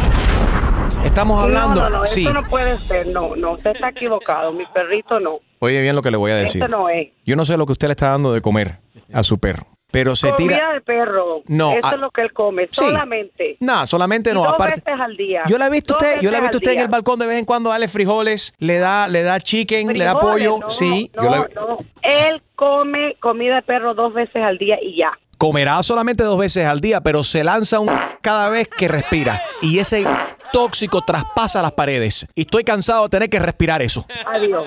[1.03, 1.81] Estamos hablando.
[1.81, 2.23] No, no, no, sí.
[2.23, 3.07] eso no puede ser.
[3.07, 4.51] No, no, usted está equivocado.
[4.53, 5.39] Mi perrito no.
[5.59, 6.61] Oye bien lo que le voy a decir.
[6.61, 7.09] Eso no es.
[7.25, 8.79] Yo no sé lo que usted le está dando de comer
[9.11, 10.73] a su perro, pero se Comida tira.
[10.73, 11.41] de perro.
[11.47, 12.63] No, Eso ah, es lo que él come.
[12.71, 12.85] sí.
[12.85, 13.57] Solamente.
[13.59, 14.43] No, solamente Y no.
[14.43, 15.43] dos Aparte, veces al día.
[15.47, 16.83] yo la he visto usted, yo la he visto usted en día.
[16.85, 20.11] el balcón de vez en cuando darle frijoles, le da, le da chicken, le da
[20.13, 20.59] Frijoles, pollo.
[20.59, 21.77] no, sí, no, yo la- no.
[22.01, 25.11] Él come comida de perro dos veces al día y ya.
[25.37, 27.89] comerá solamente dos veces al día, pero se lanza un
[28.21, 29.41] cada vez que respira.
[29.61, 30.03] Y ese
[30.51, 32.27] tóxico traspasa las paredes.
[32.35, 34.05] Y estoy cansado de tener que respirar eso.
[34.25, 34.63] Adiós.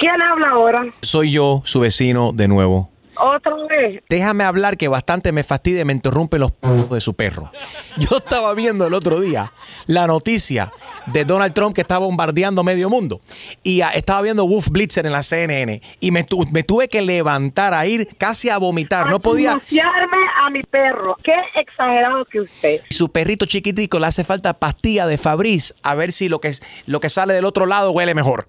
[0.00, 0.86] ¿Quién habla ahora?
[1.02, 2.90] Soy yo, su vecino, de nuevo.
[3.22, 4.02] Otra vez.
[4.08, 7.50] Déjame hablar que bastante me fastidia y me interrumpe los p de su perro.
[7.98, 9.52] Yo estaba viendo el otro día
[9.86, 10.72] la noticia
[11.06, 13.20] de Donald Trump que está bombardeando medio mundo.
[13.62, 15.82] Y ah, estaba viendo Wolf Blitzer en la CNN.
[16.00, 19.10] Y me, tu- me tuve que levantar a ir casi a vomitar.
[19.10, 19.50] No podía.
[19.52, 21.14] Anunciarme a mi perro.
[21.22, 22.80] Qué exagerado que usted.
[22.88, 26.52] Su perrito chiquitico le hace falta pastilla de Fabriz a ver si lo que,
[26.86, 28.46] lo que sale del otro lado huele mejor.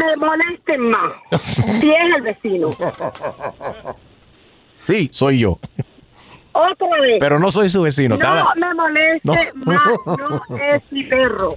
[0.00, 1.12] Me molesten más.
[1.80, 2.70] Si es el vecino.
[4.74, 5.58] Sí, soy yo.
[6.52, 7.18] Otra vez.
[7.20, 8.16] Pero no soy su vecino.
[8.16, 9.64] No habla- me moleste No.
[9.66, 9.78] más.
[10.48, 11.54] No es mi perro.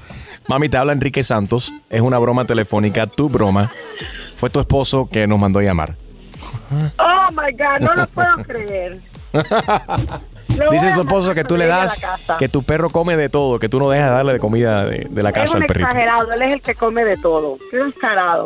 [0.50, 1.72] Mami, te habla Enrique Santos.
[1.90, 3.08] Es una broma telefónica.
[3.08, 3.72] Tu broma.
[4.36, 5.96] Fue tu esposo que nos mandó a llamar.
[7.00, 9.00] Oh my God, no lo puedo creer.
[10.72, 12.00] Dice tu esposo que tú le das,
[12.40, 15.08] que tu perro come de todo, que tú no dejas de darle de comida de,
[15.10, 15.88] de la Es casa un al perrito.
[15.88, 17.58] exagerado, él es el que come de todo.
[17.72, 18.46] Qué descarado.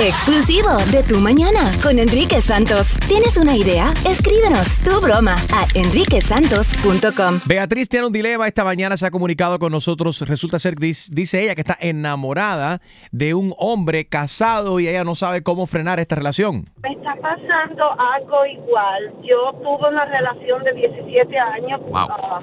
[0.00, 2.98] Exclusivo de Tu Mañana con Enrique Santos.
[3.06, 3.92] ¿Tienes una idea?
[4.04, 7.40] Escríbenos tu broma a enriquesantos.com.
[7.46, 8.48] Beatriz tiene un dilema.
[8.48, 10.20] Esta mañana se ha comunicado con nosotros.
[10.28, 12.80] Resulta ser, dis- dice ella, que está enamorada
[13.12, 16.64] de un hombre casado y ella no sabe cómo frenar esta relación.
[16.82, 17.84] Me está pasando
[18.16, 19.14] algo igual.
[19.22, 21.80] Yo tuve una relación de 17 años.
[21.82, 21.96] Wow.
[22.10, 22.40] ah,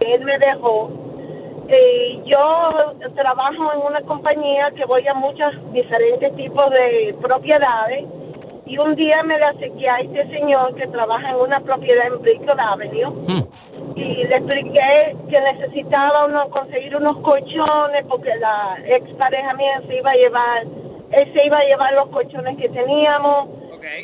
[0.00, 1.09] él me dejó.
[1.72, 2.40] Eh, yo
[3.14, 8.08] trabajo en una compañía que voy a muchos diferentes tipos de propiedades.
[8.66, 12.20] Y un día me le acerqué a este señor que trabaja en una propiedad en
[12.22, 13.46] Brickell Avenue.
[13.94, 19.96] y le expliqué que necesitaba uno conseguir unos colchones porque la ex pareja mía se
[19.96, 20.62] iba a llevar,
[21.12, 23.48] él se iba a llevar los colchones que teníamos.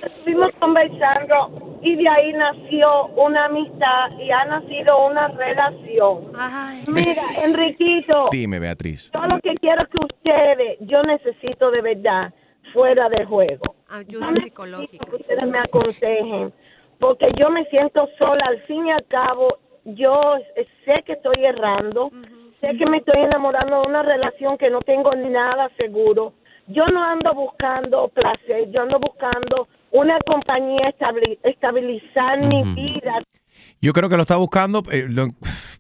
[0.05, 6.33] Estuvimos conversando y de ahí nació una amistad y ha nacido una relación.
[6.89, 9.13] Mira, Enriquito, Dime, Beatriz.
[9.15, 12.35] yo lo que quiero es que ustedes, yo necesito de verdad
[12.73, 13.77] fuera de juego.
[13.89, 15.07] Ayuda psicológica.
[15.07, 16.53] Que ustedes me aconsejen,
[16.99, 18.45] porque yo me siento sola.
[18.47, 20.39] Al fin y al cabo, yo
[20.85, 22.11] sé que estoy errando,
[22.61, 26.33] sé que me estoy enamorando de una relación que no tengo nada seguro.
[26.67, 30.93] Yo no ando buscando placer, yo ando buscando una compañía
[31.43, 33.23] estabilizar mi vida.
[33.81, 34.83] Yo creo que lo está buscando.
[34.91, 35.29] eh, lo-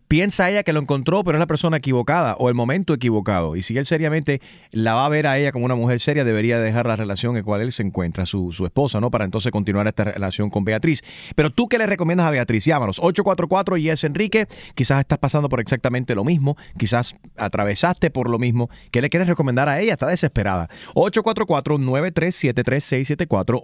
[0.08, 3.56] piensa ella que lo encontró, pero es la persona equivocada o el momento equivocado.
[3.56, 4.40] Y si él seriamente
[4.70, 7.44] la va a ver a ella como una mujer seria, debería dejar la relación en
[7.44, 9.10] cual él se encuentra, su, su esposa, ¿no?
[9.10, 11.02] Para entonces continuar esta relación con Beatriz.
[11.34, 12.64] Pero tú, ¿qué le recomiendas a Beatriz?
[12.64, 14.46] Llámanos 844 y es Enrique.
[14.74, 16.56] Quizás estás pasando por exactamente lo mismo.
[16.78, 18.70] Quizás atravesaste por lo mismo.
[18.90, 19.94] ¿Qué le quieres recomendar a ella?
[19.94, 20.68] Está desesperada.
[20.94, 23.60] 844-937-3674.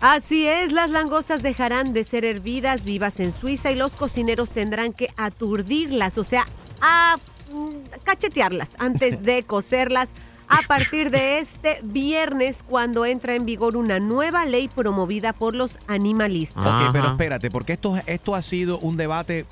[0.00, 4.94] Así es, las langostas dejarán de ser hervidas vivas en Suiza y los cocineros tendrán
[4.94, 6.46] que aturdirlas, o sea,
[6.80, 7.18] a
[7.52, 10.08] mm, cachetearlas antes de cocerlas
[10.48, 15.72] a partir de este viernes cuando entra en vigor una nueva ley promovida por los
[15.86, 16.66] animalistas.
[16.66, 19.44] Ok, pero espérate, porque esto, esto ha sido un debate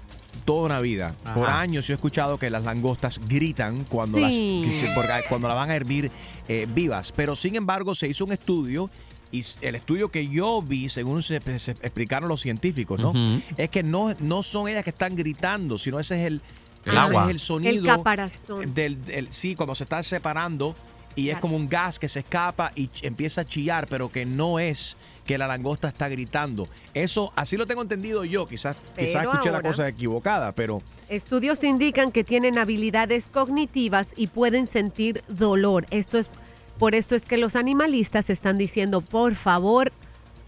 [0.44, 1.14] toda una vida.
[1.34, 4.62] Por años yo he escuchado que las langostas gritan cuando, las, Sí.
[4.94, 6.10] porque- cuando la van a hervir
[6.48, 7.12] eh, vivas.
[7.12, 8.88] Pero sin embargo se hizo un estudio
[9.32, 13.12] y el estudio que yo vi, según se, se explicaron los científicos, ¿no?
[13.56, 16.40] Es que no, no son ellas que están gritando, sino ese es el,
[16.84, 17.24] El ese agua.
[17.24, 17.72] es el sonido.
[17.72, 18.72] El caparazón.
[18.74, 20.76] Del, del- sí, cuando se está separando
[21.16, 24.58] y es como un gas que se escapa y empieza a chillar, pero que no
[24.60, 24.96] es
[25.26, 26.68] que la langosta está gritando.
[26.94, 28.46] Eso, así lo tengo entendido yo.
[28.46, 34.28] Quizás, quizás Pero escuché la cosa equivocada, pero Estudios indican que tienen habilidades cognitivas y
[34.28, 35.86] pueden sentir dolor.
[35.90, 36.26] Esto es
[36.78, 39.92] por esto es que los animalistas están diciendo, por favor,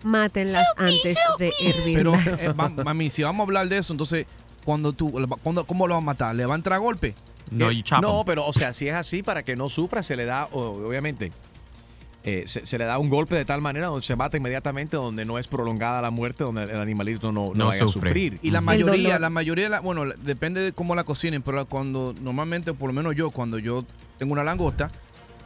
[0.02, 1.52] mátenlas antes de
[1.94, 2.40] Pero, hervirlas.
[2.40, 4.26] eh, ma- mami, si vamos a hablar de eso, entonces,
[4.64, 5.10] cuando tú,
[5.42, 6.34] cuando, ¿cómo lo vas a matar?
[6.34, 7.14] ¿Le va a entrar a golpe?
[7.50, 10.26] No, Eh, no, pero o sea, si es así, para que no sufra, se le
[10.26, 11.32] da, obviamente,
[12.28, 15.24] eh, se, se le da un golpe de tal manera donde se mata inmediatamente, donde
[15.24, 18.38] no es prolongada la muerte, donde el animalito no, no, No vaya a sufrir.
[18.42, 21.64] Y la mayoría, la mayoría, de la- bueno, la- depende de cómo la cocinen, pero
[21.66, 23.84] cuando normalmente, por lo menos yo, cuando yo
[24.18, 24.90] tengo una langosta,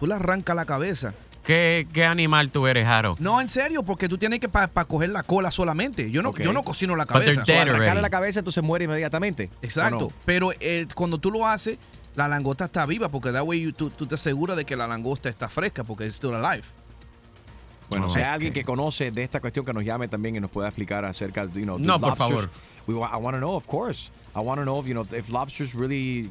[0.01, 1.15] tú le arrancas la cabeza.
[1.45, 3.17] ¿Qué, ¿Qué animal tú eres, Jaro?
[3.19, 6.09] No, en serio, porque tú tienes que para coger la cola solamente.
[6.11, 7.43] Yo no, yo no cocino la cabeza.
[7.43, 9.51] Arrancarle la cabeza, entonces muere inmediatamente.
[9.61, 10.13] Exacto.
[10.25, 11.79] Pero eh, cuando tú lo haces,
[12.15, 14.87] la langosta está viva, porque that way you- tú, tú te aseguras de que la
[14.87, 16.65] langosta está fresca, porque es still alive.
[17.89, 20.51] Bueno, si hay alguien que conoce de esta cuestión que nos llame también y nos
[20.51, 22.51] pueda explicar acerca de, you know, No, por favor.
[22.87, 24.11] We I want to know, of course.
[24.35, 26.31] I want to know, if, you know, if lobsters really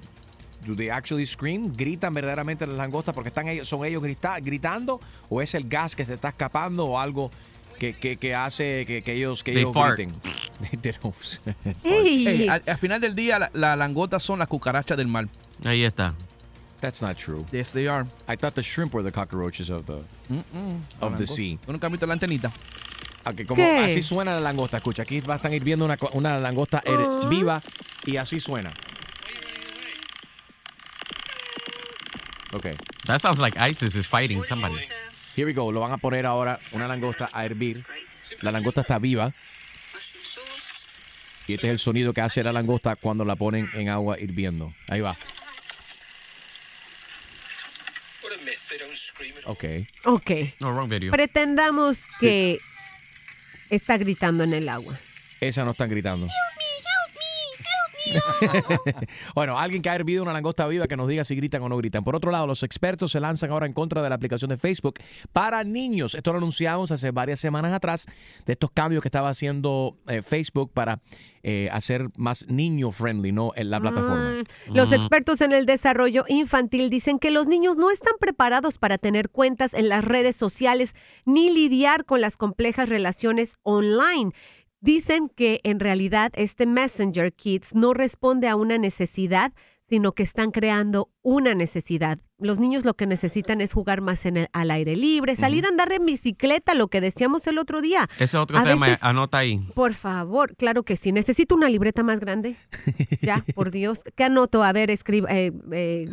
[0.65, 1.74] do they actually scream?
[1.76, 5.96] ¿Gritan verdaderamente las langostas porque están ellos, son ellos grita- gritando o es el gas
[5.96, 7.32] que se está escapando o algo
[7.80, 9.98] que, que, que hace que, que ellos que They ellos fart.
[9.98, 10.13] griten?
[12.50, 15.28] Al, al final del día, la, la langota son las cucarachas del mar.
[15.65, 16.13] Ahí está.
[16.80, 17.45] That's not true.
[17.52, 18.06] Yes, they are.
[18.28, 20.02] I thought the shrimp were the cockroaches of the
[21.00, 21.60] of the sea.
[21.65, 22.52] ¿Tú nunca has visto la antenita?
[23.24, 23.78] Ok, como ¿Qué?
[23.86, 24.78] así suena la langosta.
[24.78, 27.28] Escucha, aquí va a estar hirviendo una, una langosta her- Ah.
[27.30, 27.62] viva
[28.06, 28.71] y así suena.
[32.54, 32.65] Ok,
[33.06, 34.74] That sounds like ISIS is fighting somebody.
[35.36, 35.71] here we go.
[35.71, 37.78] Lo van a poner ahora una langosta a hervir.
[38.41, 39.32] La langosta está viva.
[41.47, 44.71] Y este es el sonido que hace la langosta cuando la ponen en agua hirviendo.
[44.89, 45.15] Ahí va.
[49.46, 49.64] Ok.
[50.06, 50.32] Ok.
[50.60, 51.12] No, wrong video.
[51.12, 52.60] Pretendamos que
[53.70, 54.98] está gritando en el agua.
[55.40, 56.28] Esa no están gritando.
[59.36, 61.78] bueno, alguien que ha hervido una langosta viva que nos diga si gritan o no
[61.78, 62.04] gritan.
[62.04, 64.95] Por otro lado, los expertos se lanzan ahora en contra de la aplicación de Facebook
[65.34, 66.15] para niños.
[66.15, 68.06] Esto lo anunciamos hace varias semanas atrás
[68.45, 71.02] de estos cambios que estaba haciendo eh, Facebook para
[71.43, 73.52] eh, hacer más niño friendly, ¿no?
[73.56, 74.43] En la plataforma.
[74.67, 79.00] Mm, Los expertos en el desarrollo infantil dicen que los niños no están preparados para
[79.00, 80.93] tener cuentas en las redes sociales
[81.26, 84.34] ni lidiar con las complejas relaciones online.
[84.84, 90.50] Dicen que en realidad este Messenger Kids no responde a una necesidad, sino que están
[90.50, 92.17] creando una necesidad.
[92.42, 95.70] Los niños lo que necesitan es jugar más en el- al aire libre, salir a
[95.70, 98.10] andar en bicicleta, lo que decíamos el otro día.
[98.20, 99.60] Ese otro A tema, veces- anota ahí.
[99.76, 101.12] Por favor, claro que sí.
[101.12, 102.56] Necesito una libreta más grande.
[103.22, 104.00] Ya, por Dios.
[104.16, 104.64] ¿Qué anoto?
[104.64, 105.30] A ver, escriba.
[105.32, 106.06] eh, eh,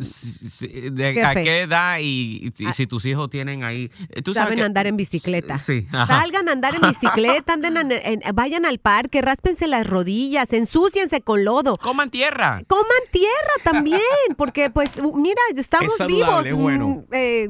[0.91, 1.41] de- Qué ¿A fe.
[1.41, 2.73] qué edad y, y Ah.
[2.73, 3.89] si tus hijos tienen ahí?
[4.09, 5.57] eh, ¿Tú sabes saben que- andar en bicicleta.
[5.57, 5.87] Sí.
[5.91, 6.21] ajá.
[6.21, 11.21] Salgan a andar en bicicleta, anden en- en- vayan al parque, ráspense las rodillas, ensúciense
[11.21, 11.77] con lodo.
[11.77, 12.61] Coman tierra.
[12.67, 13.99] Coman tierra también,
[14.37, 16.45] porque pues mira, estamos Es saludable, vivos.
[16.45, 16.87] es bueno.
[16.87, 17.49] Mm, eh,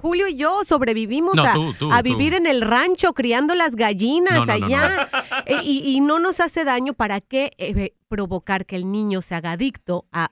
[0.00, 2.04] Julio y yo sobrevivimos No, a, tú, tú, a tú.
[2.04, 5.08] vivir en el rancho criando las gallinas No, no, no, allá
[5.46, 9.34] eh, Y, y no nos hace daño para qué eh, provocar que el niño se
[9.34, 10.30] haga adicto a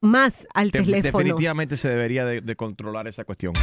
[0.00, 1.24] más al De- teléfono.
[1.24, 3.54] definitivamente se debería de, de controlar esa cuestión.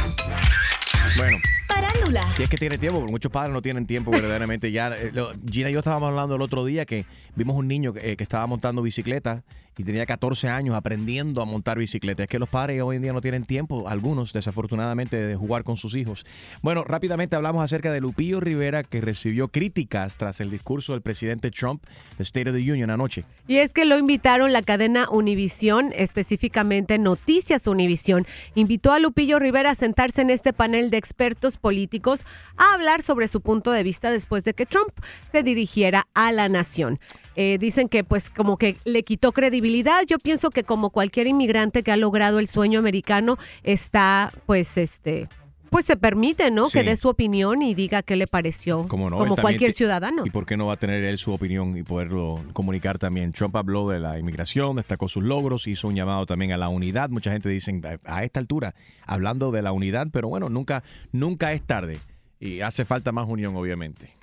[1.16, 1.38] Bueno.
[1.68, 2.30] Parándula.
[2.32, 4.88] Si es que tiene tiempo, porque muchos padres no tienen tiempo verdaderamente ya.
[4.96, 8.12] eh, lo- Gina y yo estábamos hablando el otro día que vimos un niño que,
[8.12, 9.44] eh, que estaba montando bicicleta
[9.76, 12.22] y tenía 14 años aprendiendo a montar bicicleta.
[12.22, 15.76] Es que los padres hoy en día no tienen tiempo, algunos desafortunadamente, de jugar con
[15.76, 16.24] sus hijos.
[16.62, 21.50] Bueno, rápidamente hablamos acerca de Lupillo Rivera que recibió críticas tras el discurso del presidente
[21.50, 21.82] Trump,
[22.18, 23.24] State of the Union, anoche.
[23.46, 28.26] Y es que lo invitaron la cadena Univisión, específicamente Noticias Univisión.
[28.54, 32.20] Invitó a Lupillo Rivera a sentarse en este panel de expertos políticos
[32.56, 34.90] a hablar sobre su punto de vista después de que Trump
[35.30, 36.98] se dirigiera a la nación.
[37.36, 40.02] Eh, dicen que pues como que le quitó credibilidad.
[40.06, 45.28] Yo pienso que como cualquier inmigrante que ha logrado el sueño americano está pues este
[45.68, 46.66] Pues se permite, ¿no?
[46.66, 46.78] Sí.
[46.78, 48.86] Que dé su opinión y diga qué le pareció.
[48.88, 50.24] Como no, como cualquier ciudadano.
[50.24, 53.32] ¿Y por qué no va a tener él su opinión y poderlo comunicar también?
[53.32, 57.10] Trump habló de la inmigración, destacó sus logros, hizo un llamado también a la unidad.
[57.10, 58.74] Mucha gente dice a a esta altura,
[59.04, 60.82] hablando de la unidad, pero bueno, nunca,
[61.12, 61.98] nunca es tarde.
[62.38, 64.14] Y hace falta más unión, obviamente.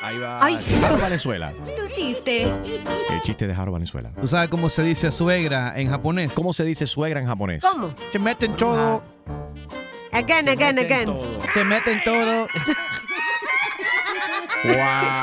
[0.00, 0.58] Ahí va Ay.
[0.80, 1.52] Jaro Valenzuela.
[1.76, 2.42] Tu chiste.
[2.44, 4.10] El chiste de Jaro Valenzuela.
[4.20, 6.32] ¿Tú sabes cómo se dice suegra en japonés?
[6.34, 7.64] ¿Cómo se dice suegra en japonés?
[7.64, 7.92] ¿Cómo?
[8.12, 9.02] Se meten todo.
[10.12, 11.12] Again, again, again.
[11.52, 12.46] Se meten todo.
[14.62, 14.68] ¡Se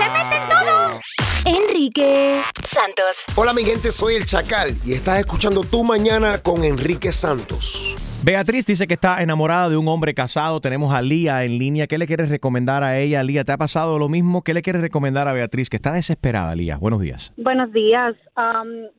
[0.09, 0.99] meten todo!
[1.45, 3.25] Enrique Santos.
[3.35, 7.95] Hola mi gente, soy el Chacal y estás escuchando Tu Mañana con Enrique Santos.
[8.25, 10.59] Beatriz dice que está enamorada de un hombre casado.
[10.59, 11.85] Tenemos a Lía en línea.
[11.85, 13.21] ¿Qué le quieres recomendar a ella?
[13.21, 14.41] Lía, ¿te ha pasado lo mismo?
[14.41, 15.69] ¿Qué le quieres recomendar a Beatriz?
[15.69, 16.77] Que está desesperada, Lía.
[16.77, 17.31] Buenos días.
[17.37, 18.15] Buenos días.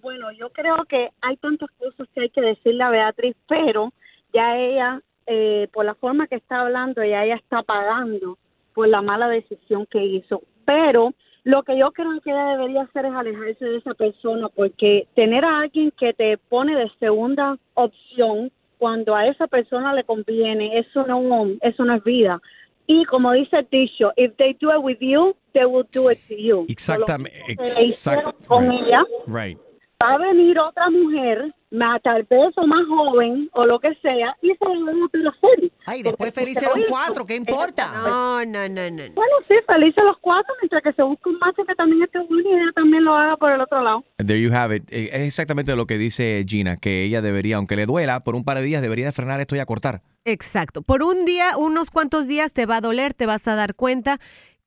[0.01, 3.93] Bueno, yo creo que hay tantas cosas que hay que decirle a Beatriz, pero
[4.33, 8.39] ya ella, eh, por la forma que está hablando, ya ella está pagando
[8.74, 10.43] por la mala decisión que hizo.
[10.64, 15.09] Pero lo que yo creo que ella debería hacer es alejarse de esa persona, porque
[15.16, 20.79] tener a alguien que te pone de segunda opción cuando a esa persona le conviene,
[20.79, 22.41] eso no, eso no es vida.
[22.87, 26.20] Y como dice el dicho, if they do it with you, they will do it
[26.29, 26.66] to you.
[26.68, 27.57] Exactamente.
[27.59, 28.81] Exact- con right.
[28.87, 29.59] ella, Right.
[30.03, 34.37] Va a venir otra mujer, más tal vez o más joven o lo que sea,
[34.43, 35.73] y se la van a hacer.
[35.87, 37.93] Ay, después Porque felices lo los cuatro, ¿qué importa?
[38.03, 39.03] No, no, no, no.
[39.15, 42.49] Bueno, sí, felices los cuatro, mientras que se busque un macho que también esté bueno
[42.49, 44.05] y ella también lo haga por el otro lado.
[44.19, 44.85] There you have it.
[44.91, 48.45] Eh, Es exactamente lo que dice Gina, que ella debería, aunque le duela, por un
[48.45, 50.03] par de días debería de frenar esto y acortar.
[50.25, 50.83] Exacto.
[50.83, 54.19] Por un día, unos cuantos días te va a doler, te vas a dar cuenta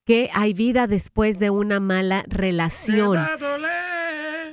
[0.06, 3.20] que hay vida después de una mala relación.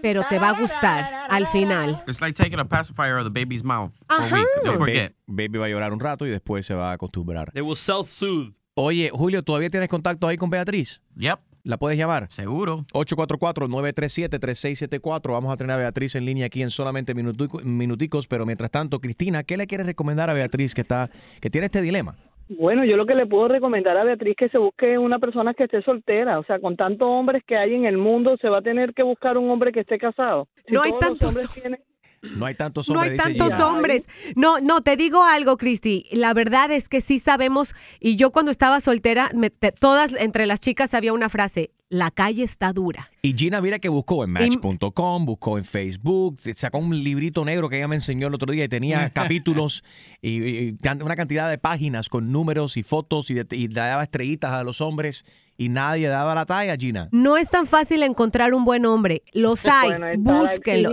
[0.07, 2.05] Pero te va a gustar al final.
[2.07, 4.35] It's like taking a pacifier out of the baby's mouth for a Ajá.
[4.37, 4.47] week.
[4.63, 5.15] Don't Ba- forget.
[5.27, 7.51] Baby va a llorar un rato y después se va a acostumbrar.
[7.53, 8.55] They will self-soothe.
[8.75, 11.03] Oye, Julio, ¿todavía tienes contacto ahí con Beatriz?
[11.17, 11.41] Yep.
[11.65, 12.29] ¿La puedes llamar?
[12.31, 12.87] Seguro.
[12.93, 15.33] 844-937-3674.
[15.33, 19.01] Vamos a tener a Beatriz en línea aquí en solamente minutico- minuticos, pero mientras tanto,
[19.01, 22.15] Cristina, ¿qué le quieres recomendar a Beatriz que está que tiene este dilema?
[22.49, 25.65] Bueno, yo lo que le puedo recomendar a Beatriz que se busque una persona que
[25.65, 26.39] esté soltera.
[26.39, 29.03] O sea, con tantos hombres que hay en el mundo, se va a tener que
[29.03, 30.49] buscar un hombre que esté casado.
[30.67, 31.81] Si No hay tantos hombres tienen-
[32.37, 33.69] No hay tantos No hombres, hay dice tantos Gina.
[33.71, 34.09] hombres.
[34.37, 36.07] No, no, te digo algo, Cristi.
[36.13, 40.47] La verdad es que sí sabemos, y yo cuando estaba soltera, me- te- todas entre
[40.47, 43.11] las chicas había una frase, la calle está dura.
[43.23, 47.77] Y Gina, mira que buscó en Match.com, buscó en Facebook, sacó un librito negro que
[47.77, 49.85] ella me enseñó el otro día y tenía capítulos
[50.21, 54.51] y, una cantidad de páginas con números y fotos y, de- y le daba estrellitas
[54.53, 55.25] a los hombres
[55.57, 57.09] y nadie daba la talla, Gina.
[57.13, 59.23] No es tan fácil encontrar un buen hombre.
[59.33, 60.07] Los hay, Bueno,
[60.41, 60.91] búsquenlo.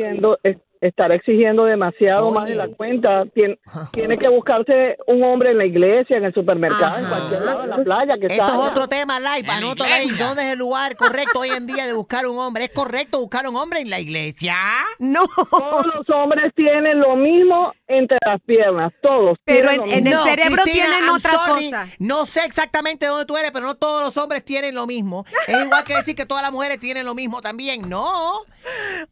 [0.87, 3.23] Estará exigiendo demasiado más de la cuenta.
[3.33, 3.57] Tien-
[3.91, 7.69] Tiene, que buscarse un hombre en la iglesia, en el supermercado, en cualquier lado, en
[7.69, 8.15] la playa.
[8.19, 8.47] Que salga.
[8.53, 9.47] es otro tema, live.
[9.49, 10.09] Anótalo ahí.
[10.09, 12.65] ¿Dónde es el lugar correcto hoy en día de buscar un hombre?
[12.65, 14.55] ¿Es correcto buscar un hombre en la iglesia?
[14.99, 15.21] No.
[15.49, 19.37] Todos los hombres tienen lo mismo entre las piernas, todos.
[19.45, 21.65] Pero en- el cerebro Cristina, tienen I'm otra sorry.
[21.71, 21.87] cosa.
[21.99, 25.25] No sé exactamente dónde tú eres, pero no todos los hombres tienen lo mismo.
[25.47, 27.87] Es igual que decir que todas las mujeres tienen lo mismo también.
[27.87, 28.41] No.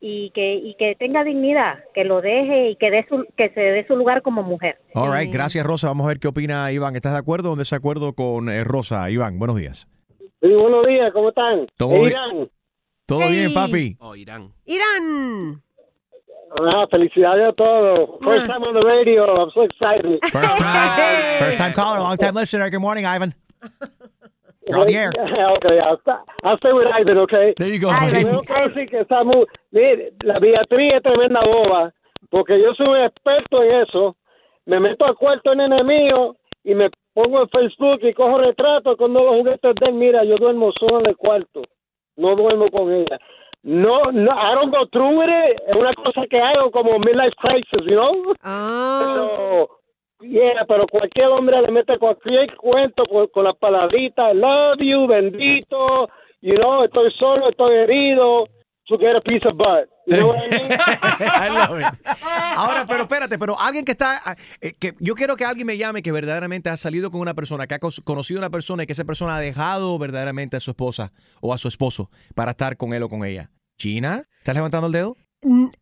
[0.00, 3.60] y que y que tenga dignidad, que lo deje y que dé su, que se
[3.60, 4.78] dé su lugar como mujer.
[4.94, 5.88] All right, gracias Rosa.
[5.88, 6.94] Vamos a ver qué opina Iván.
[6.96, 9.10] ¿Estás de acuerdo o en desacuerdo con eh, Rosa?
[9.10, 9.88] Iván, buenos días.
[10.40, 11.66] Sí, buenos días, ¿cómo están?
[11.76, 12.06] Todo bien.
[12.10, 12.48] Irán.
[13.06, 13.32] ¿Todo Hey.
[13.32, 13.96] bien, papi?
[14.00, 14.52] Oh, Irán.
[14.66, 15.62] Irán.
[16.60, 18.18] Ah, felicidades a todos.
[18.22, 19.24] First time on the radio.
[19.42, 20.18] I'm so excited.
[20.30, 22.70] First time, first time caller, long time listener.
[22.70, 23.34] Good morning, Ivan.
[24.68, 25.12] You're on the air.
[25.56, 26.00] okay, I'll,
[26.44, 27.54] I'll stay with Ivan, okay?
[27.56, 28.24] There you go, Ivan, buddy.
[28.24, 29.46] tengo que decir que está muy...
[29.72, 31.92] Mire, la Beatriz es tremenda boba,
[32.30, 34.16] porque yo soy un experto en eso.
[34.66, 39.12] Me meto al cuarto en enemigo y me pongo en Facebook y cojo retratos con
[39.14, 39.94] los juguetes de él.
[39.94, 41.62] Mira, yo duermo solo en el cuarto.
[42.16, 43.18] No duermo con ella.
[43.62, 45.60] No, no, I don't go through with it.
[45.66, 48.34] Es una cosa que hago como midlife crisis, you know?
[48.42, 49.77] Pero,
[50.20, 56.08] yeah, pero cualquier hombre le mete cualquier cuento con, con las palabritas, love you, bendito,
[56.40, 58.46] you know, estoy solo, estoy herido,
[58.88, 59.88] to get a piece of butt.
[60.08, 61.86] Love it.
[62.56, 65.76] Ahora, pero espérate, pero alguien que está, ah, eh, que yo quiero que alguien me
[65.76, 68.86] llame que verdaderamente ha salido con una persona, que ha conocido a una persona y
[68.86, 71.12] que esa persona ha dejado verdaderamente a su esposa
[71.42, 73.50] o a su esposo para estar con él o con ella.
[73.76, 75.16] China, ¿estás levantando el dedo?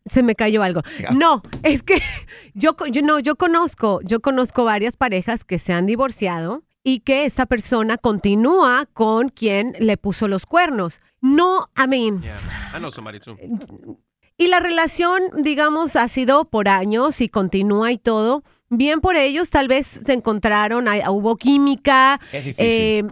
[0.05, 0.81] Se me cayó algo.
[1.13, 2.01] No, es que
[2.53, 7.45] yo, no, yo conozco, yo conozco varias parejas que se han divorciado y que esta
[7.45, 10.99] persona continúa con quien le puso los cuernos.
[11.21, 12.37] No, I mean, Yeah.
[12.75, 13.35] I know somebody too.
[14.37, 18.43] y la relación, digamos, ha sido por años y continúa y todo.
[18.69, 22.19] Bien por ellos, tal vez se encontraron, hay- hubo química.
[22.31, 22.65] Es difícil.
[22.65, 23.03] eh,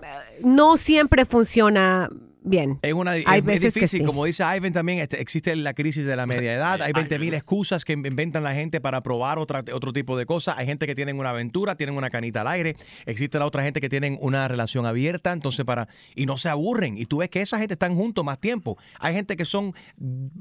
[0.44, 2.10] no siempre funciona
[2.46, 2.78] bien.
[2.82, 4.06] Es, una, Hay es, es veces que difícil, sí.
[4.06, 7.34] como dice Ivan también, este, existe la crisis de la media edad, hay 20 mil
[7.34, 10.96] excusas que inventan la gente para probar otra, otro tipo de cosas, hay gente que
[10.96, 12.76] tienen una aventura, tienen una canita al aire,
[13.06, 16.98] existe la otra gente que tienen una relación abierta, entonces para, y no se aburren,
[16.98, 19.74] y tú ves que esa gente están juntos más tiempo, hay gente que son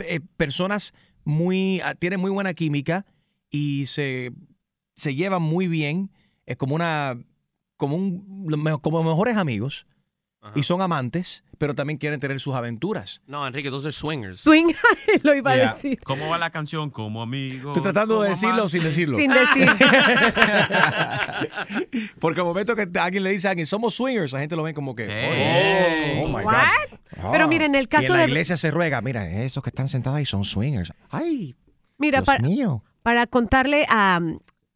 [0.00, 0.94] eh, personas
[1.24, 3.06] muy, ah, tienen muy buena química
[3.50, 4.32] y se,
[4.96, 6.10] se llevan muy bien,
[6.46, 7.18] es como una,
[7.76, 9.86] como un, como mejores amigos,
[10.54, 13.22] y son amantes, pero también quieren tener sus aventuras.
[13.26, 14.40] No, Enrique, those are swingers.
[14.40, 14.72] Swing,
[15.22, 15.70] lo iba Yeah.
[15.70, 15.98] a decir.
[16.04, 16.90] ¿Cómo va la canción?
[16.90, 17.70] Como amigo.
[17.70, 19.18] Estoy tratando de decirlo sin decirlo.
[19.18, 19.70] Sin decir.
[22.20, 24.74] Porque al momento que alguien le dice a alguien, somos swingers, la gente lo ve
[24.74, 26.20] como que, Hey.
[26.22, 26.52] oh, oh my What?
[26.52, 26.98] God.
[27.32, 27.48] Pero Ah.
[27.48, 29.88] mira, en el Y caso en la de- iglesia se ruega, mira, esos que están
[29.88, 30.92] sentados ahí son swingers.
[31.10, 31.54] Ay,
[31.98, 32.82] Mira, Dios para, mío.
[33.02, 34.20] para contarle a,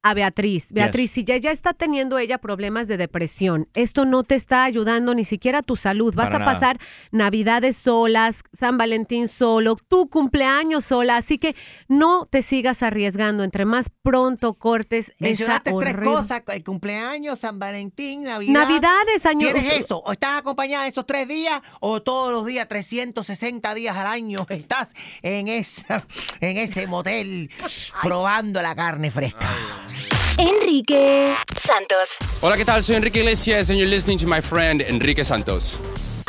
[0.02, 0.72] a Beatriz.
[0.72, 5.12] Beatriz, si ya, ya está teniendo ella problemas de depresión, esto no te está ayudando
[5.14, 6.14] ni siquiera a tu salud.
[6.14, 6.52] Vas Para a nada.
[6.52, 6.78] pasar
[7.10, 11.16] Navidades solas, San Valentín solo, tu cumpleaños sola.
[11.16, 11.56] Así que
[11.88, 13.42] no te sigas arriesgando.
[13.42, 18.52] Entre más pronto cortes esa Mencionaste tres horrible- cosas, el cumpleaños, San Valentín, Navidad.
[18.52, 19.98] Navidades, año- ¿Tienes eso?
[19.98, 24.88] ¿O estás acompañada esos tres días o todos los días, 360 días al año, estás
[25.22, 26.06] en, esa,
[26.40, 27.50] en ese motel
[28.02, 29.48] probando la carne fresca?
[30.38, 32.16] Enrique Santos.
[32.40, 32.82] Hola, ¿qué tal?
[32.82, 35.78] Soy Enrique Iglesias and you're listening to my friend Enrique Santos.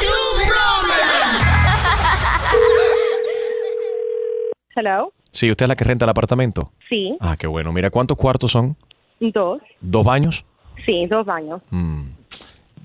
[4.75, 5.13] Hello.
[5.31, 6.71] Sí, usted es la que renta el apartamento.
[6.89, 7.71] Sí, Ah, qué bueno.
[7.73, 8.75] Mira, ¿cuántos cuartos son?
[9.19, 9.61] dos.
[9.81, 10.45] ¿Dos baños?
[10.85, 11.61] Sí, dos baños.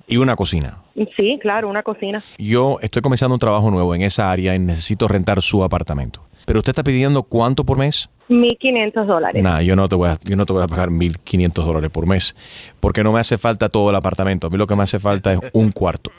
[0.09, 0.79] Y una cocina.
[1.17, 2.23] Sí, claro, una cocina.
[2.39, 6.27] Yo estoy comenzando un trabajo nuevo en esa área y necesito rentar su apartamento.
[6.47, 8.09] Pero usted está pidiendo cuánto por mes?
[8.29, 9.43] 1.500 dólares.
[9.43, 12.07] Nah, yo no te voy a, yo no te voy a pagar 1.500 dólares por
[12.07, 12.35] mes,
[12.81, 14.47] porque no me hace falta todo el apartamento.
[14.47, 16.11] A mí lo que me hace falta es un cuarto.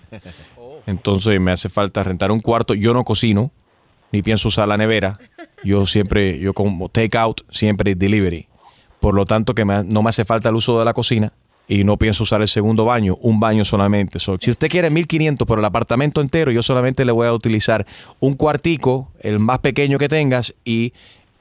[0.86, 2.73] Entonces me hace falta rentar un cuarto.
[2.76, 3.51] Yo no cocino,
[4.11, 5.17] ni pienso usar la nevera.
[5.63, 8.47] Yo siempre, yo como take out, siempre delivery.
[8.99, 11.34] Por lo tanto, que me- no me hace falta el uso de la cocina
[11.68, 14.20] y no pienso usar el segundo baño, un baño solamente.
[14.20, 17.86] So, si usted quiere 1500 por el apartamento entero, yo solamente le voy a utilizar
[18.20, 20.93] un cuartico, el más pequeño que tengas, y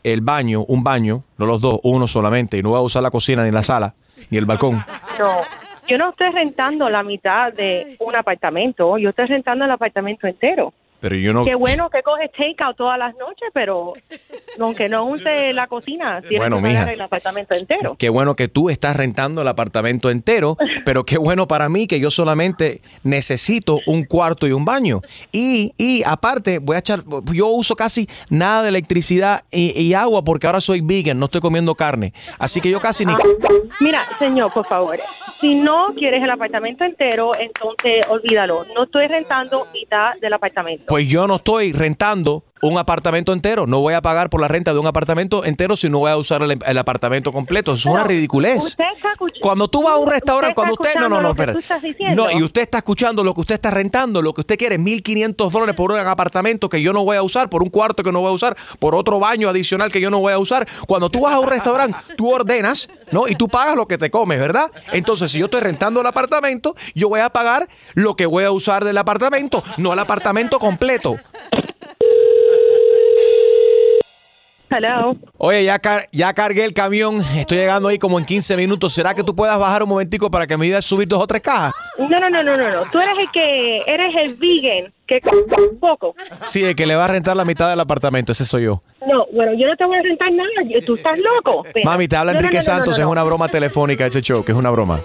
[0.02, 2.58] el baño, un baño, no los dos, uno solamente.
[2.58, 3.94] Y no voy a usar la cocina ni la sala,
[4.30, 4.84] ni el balcón.
[5.18, 5.40] No,
[5.88, 10.72] yo no estoy rentando la mitad de un apartamento, yo estoy rentando el apartamento entero.
[11.04, 11.44] Pero yo no...
[11.44, 13.92] Qué bueno que coges takeout todas las noches, pero
[14.58, 16.90] aunque no use la cocina, tienes Bueno, que mija.
[16.90, 17.94] el apartamento entero.
[17.98, 22.00] Qué bueno que tú estás rentando el apartamento entero, pero qué bueno para mí que
[22.00, 25.02] yo solamente necesito un cuarto y un baño.
[25.30, 27.00] Y, y aparte, voy a echar,
[27.34, 31.42] yo uso casi nada de electricidad y, y agua porque ahora soy vegan, no estoy
[31.42, 32.14] comiendo carne.
[32.38, 33.12] Así que yo casi ni...
[33.78, 34.98] Mira, señor, por favor,
[35.38, 38.64] si no quieres el apartamento entero, entonces olvídalo.
[38.74, 40.93] No estoy rentando mitad del apartamento.
[40.94, 43.66] Pues yo no estoy rentando un apartamento entero.
[43.66, 46.16] No voy a pagar por la renta de un apartamento entero si no voy a
[46.16, 47.72] usar el, el apartamento completo.
[47.72, 48.64] Eso es una ridiculez.
[48.64, 50.94] Usted está escuch- Cuando tú vas a un restaurante, cuando usted.
[51.00, 51.54] No, no, no, espera.
[52.14, 55.50] No, y usted está escuchando lo que usted está rentando, lo que usted quiere, 1.500
[55.50, 58.20] dólares por un apartamento que yo no voy a usar, por un cuarto que no
[58.20, 60.66] voy a usar, por otro baño adicional que yo no voy a usar.
[60.86, 63.28] Cuando tú vas a un restaurante, tú ordenas, ¿no?
[63.28, 64.70] Y tú pagas lo que te comes, ¿verdad?
[64.92, 68.50] Entonces, si yo estoy rentando el apartamento, yo voy a pagar lo que voy a
[68.50, 71.16] usar del apartamento, no el apartamento completo.
[74.76, 75.16] Hello.
[75.38, 78.92] Oye, ya, car- ya cargué el camión, estoy llegando ahí como en 15 minutos.
[78.92, 81.26] ¿Será que tú puedas bajar un momentico para que me ayudes a subir dos o
[81.28, 81.72] tres cajas?
[81.98, 82.82] No, no, no, no, no, no.
[82.90, 85.20] Tú eres el que eres el vegan que
[85.70, 86.14] un poco.
[86.44, 88.82] Sí, el que le va a rentar la mitad del apartamento, ese soy yo.
[89.06, 90.50] No, bueno, yo no te voy a rentar nada.
[90.84, 91.64] Tú estás loco.
[91.66, 91.88] Espera.
[91.90, 94.42] Mami, te habla No, Enrique no, no, no, Santos, es una broma telefónica ese show,
[94.44, 95.00] que es una broma.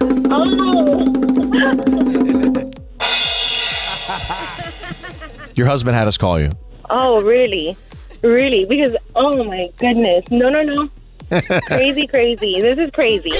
[5.54, 6.50] Your husband had us call you.
[6.90, 7.76] Oh, really?
[8.24, 8.64] Really?
[8.64, 10.24] Because, oh my goodness.
[10.30, 10.88] No, no, no.
[11.66, 12.58] crazy, crazy.
[12.60, 13.30] This is crazy.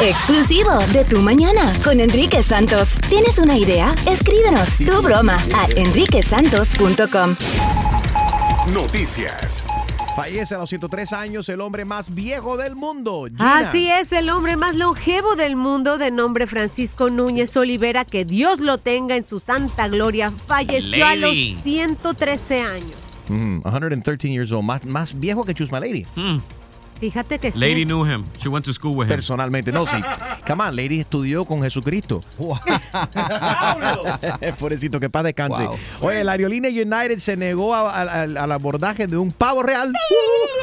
[0.00, 3.00] Exclusivo de Tu Mañana con Enrique Santos.
[3.08, 3.92] ¿Tienes una idea?
[4.06, 7.36] Escríbenos tu broma a enriquesantos.com.
[8.72, 9.64] Noticias.
[10.14, 13.24] Fallece a los 103 años el hombre más viejo del mundo.
[13.28, 13.58] Gina.
[13.58, 18.60] Así es, el hombre más longevo del mundo, de nombre Francisco Núñez Olivera, que Dios
[18.60, 21.58] lo tenga en su santa gloria, falleció a los Lady.
[21.62, 22.92] 113 años.
[23.28, 26.04] Mm, 113 years old, más, más viejo que Chusma Lady.
[27.02, 27.58] Fíjate que sí.
[27.58, 28.24] Lady knew him.
[28.38, 29.16] She went to school with him.
[29.16, 29.96] Personalmente, no, sí.
[30.46, 32.22] Come on, Lady estudió con Jesucristo.
[34.58, 35.64] Pobrecito, que paz descanse.
[35.64, 35.76] Wow.
[36.02, 39.92] Oye, la aerolínea United se negó a- a- a- al abordaje de un pavo real.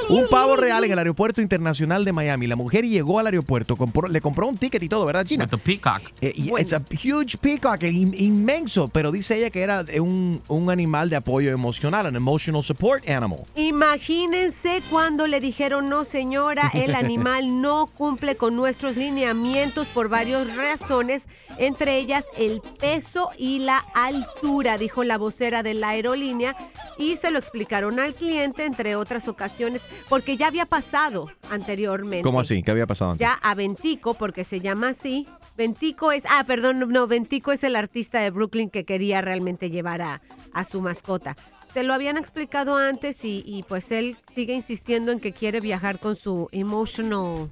[0.08, 2.48] Un pavo real en el aeropuerto internacional de Miami.
[2.48, 5.46] La mujer llegó al aeropuerto, compró- le compró un ticket y todo, ¿verdad, Gina?
[5.46, 6.02] The peacock.
[6.22, 11.10] Eh, it's a huge peacock, in- inmenso, pero dice ella que era un, un animal
[11.10, 13.40] de apoyo emocional, an emotional support animal.
[13.56, 20.56] Imagínense cuando le dijeron, no señora, el animal no cumple con nuestros lineamientos por varias
[20.56, 21.24] razones,
[21.58, 26.56] entre ellas el peso y la altura, dijo la vocera de la aerolínea,
[27.00, 32.22] y se lo explicaron al cliente, entre otras ocasiones, porque ya había pasado anteriormente.
[32.22, 32.62] ¿Cómo así?
[32.62, 33.26] ¿Qué había pasado antes?
[33.26, 35.26] Ya a Ventico, porque se llama así.
[35.58, 40.04] Ventico es, ah, perdón, no, Ventico es el artista de Brooklyn que quería realmente llevar
[40.04, 40.22] a,
[40.54, 41.36] a su mascota.
[41.74, 46.00] Se lo habían explicado antes y, y pues él sigue insistiendo en que quiere viajar
[46.00, 47.50] con su emotional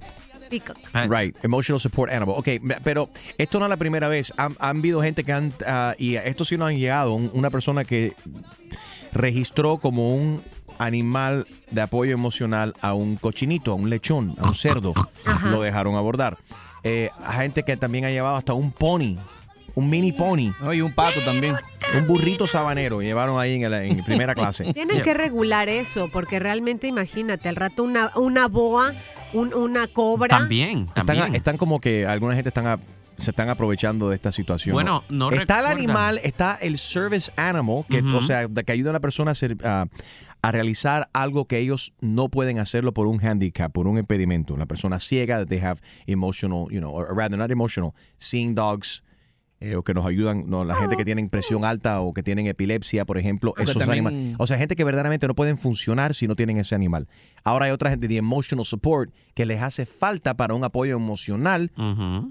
[0.50, 0.78] peacock.
[1.10, 2.36] Right, emotional support animal.
[2.38, 2.48] Ok,
[2.84, 4.34] pero esto no es la primera vez.
[4.38, 7.50] Han, han habido gente que han, ah, y esto sí no han llegado, un- una
[7.50, 8.14] persona que
[9.14, 10.42] registró como un
[10.80, 14.94] animal de apoyo emocional a un cochinito, a un lechón, a un cerdo.
[15.46, 16.38] Lo dejaron abordar.
[16.84, 19.18] Eh, a gente que también ha llevado hasta un pony,
[19.78, 20.52] un mini pony.
[20.74, 21.56] y un pato también.
[21.98, 24.66] Un burrito sabanero, llevaron ahí en, el- en primera clase.
[24.74, 28.94] Tienen que regular eso, porque realmente imagínate, al rato una, una boa,
[29.34, 30.28] un- una cobra.
[30.28, 31.20] También, también.
[31.20, 32.80] Están, están como que alguna gente están a-
[33.18, 34.74] se están aprovechando de esta situación.
[34.74, 35.70] Bueno, no Está el recuerda.
[35.72, 38.18] animal, está el service animal, que, Ujú.
[38.18, 39.86] o sea, de que ayuda a la persona a, hacer, a,
[40.44, 44.56] a realizar algo que ellos no pueden hacerlo por un handicap, por un impedimento.
[44.58, 49.04] La persona ciega, they have emotional, you know, or rather not emotional, seeing dogs.
[49.60, 52.46] Eh, o que nos ayudan, no, la gente que tienen presión alta o que tienen
[52.48, 54.36] epilepsia, por ejemplo, Porque esos también- animales.
[54.38, 57.08] O sea, gente que verdaderamente no pueden funcionar si no tienen ese animal.
[57.44, 61.72] Ahora hay otra gente de emotional support que les hace falta para un apoyo emocional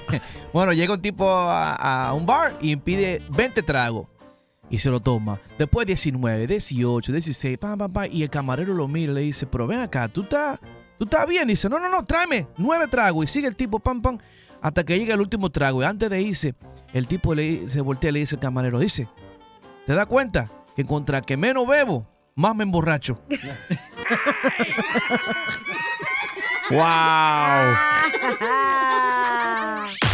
[0.52, 4.08] bueno, llega un tipo a, a un bar y pide 20 tragos.
[4.72, 5.40] Y se lo toma.
[5.60, 8.08] Después 19, 18, 16, pam, pam, pam.
[8.10, 10.60] Y el camarero lo mira y le dice, pero ven acá, ¿tú estás,
[10.98, 11.50] tú estás bien?
[11.50, 13.26] dice, no, no, no, tráeme nueve tragos.
[13.26, 14.18] Y sigue el tipo, pam, pam,
[14.62, 15.82] hasta que llega el último trago.
[15.82, 16.56] Y antes de irse,
[16.94, 19.10] el tipo le, se voltea y le dice al camarero, dice,
[19.86, 20.50] ¿te das cuenta?
[20.74, 23.20] Que contra que menos bebo, más me emborracho.
[26.70, 26.80] ¡Wow!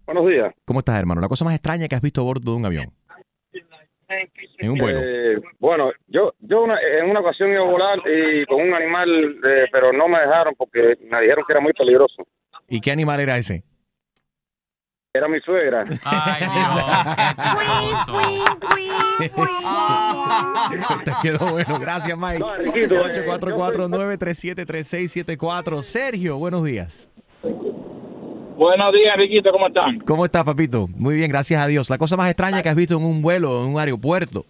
[0.07, 0.55] Buenos días.
[0.65, 1.21] ¿Cómo estás, hermano?
[1.21, 2.91] La cosa más extraña que has visto a bordo de un avión.
[4.61, 4.99] En un vuelo.
[5.03, 9.09] Eh, bueno, yo yo una- en una ocasión iba a volar y con un animal,
[9.45, 12.25] eh, pero no me dejaron porque me dijeron que era muy peligroso.
[12.67, 13.63] ¿Y qué animal era ese?
[15.13, 15.83] Era mi suegra.
[16.05, 16.41] Ay,
[21.03, 21.77] Te quedó bueno.
[21.79, 22.43] Gracias, Mike.
[22.75, 25.83] Eh, 844-937-3674.
[25.83, 27.10] Sergio, buenos días.
[28.61, 29.97] Buenos días, Enriquito, ¿cómo están?
[30.01, 30.87] ¿Cómo estás, papito?
[30.95, 31.89] Muy bien, gracias a Dios.
[31.89, 34.45] La cosa más extraña que has visto en un vuelo, en un aeropuerto.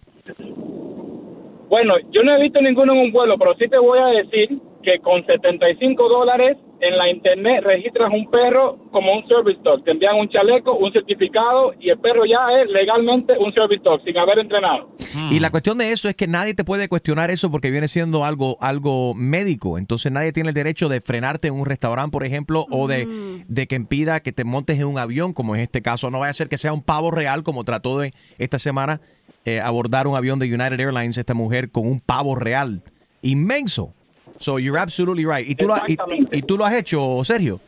[1.70, 4.58] Bueno, yo no he visto ninguno en un vuelo, pero sí te voy a decir
[4.82, 9.84] que con 75 dólares en la internet registras un perro como un service dog.
[9.84, 14.02] Te envían un chaleco, un certificado y el perro ya es legalmente un service dog
[14.04, 14.90] sin haber entrenado.
[15.30, 18.24] Y la cuestión de eso es que nadie te puede cuestionar eso porque viene siendo
[18.24, 19.78] algo, algo médico.
[19.78, 23.06] Entonces nadie tiene el derecho de frenarte en un restaurante, por ejemplo, o de,
[23.46, 26.10] de que impida que te montes en un avión, como en este caso.
[26.10, 29.00] No vaya a ser que sea un pavo real, como trató de esta semana
[29.44, 32.82] eh, abordar un avión de United Airlines esta mujer con un pavo real.
[33.22, 33.94] Inmenso.
[34.42, 35.48] So you're absolutely right.
[35.48, 35.96] ¿Y tú, lo, y,
[36.32, 37.60] y tú lo has hecho, Sergio?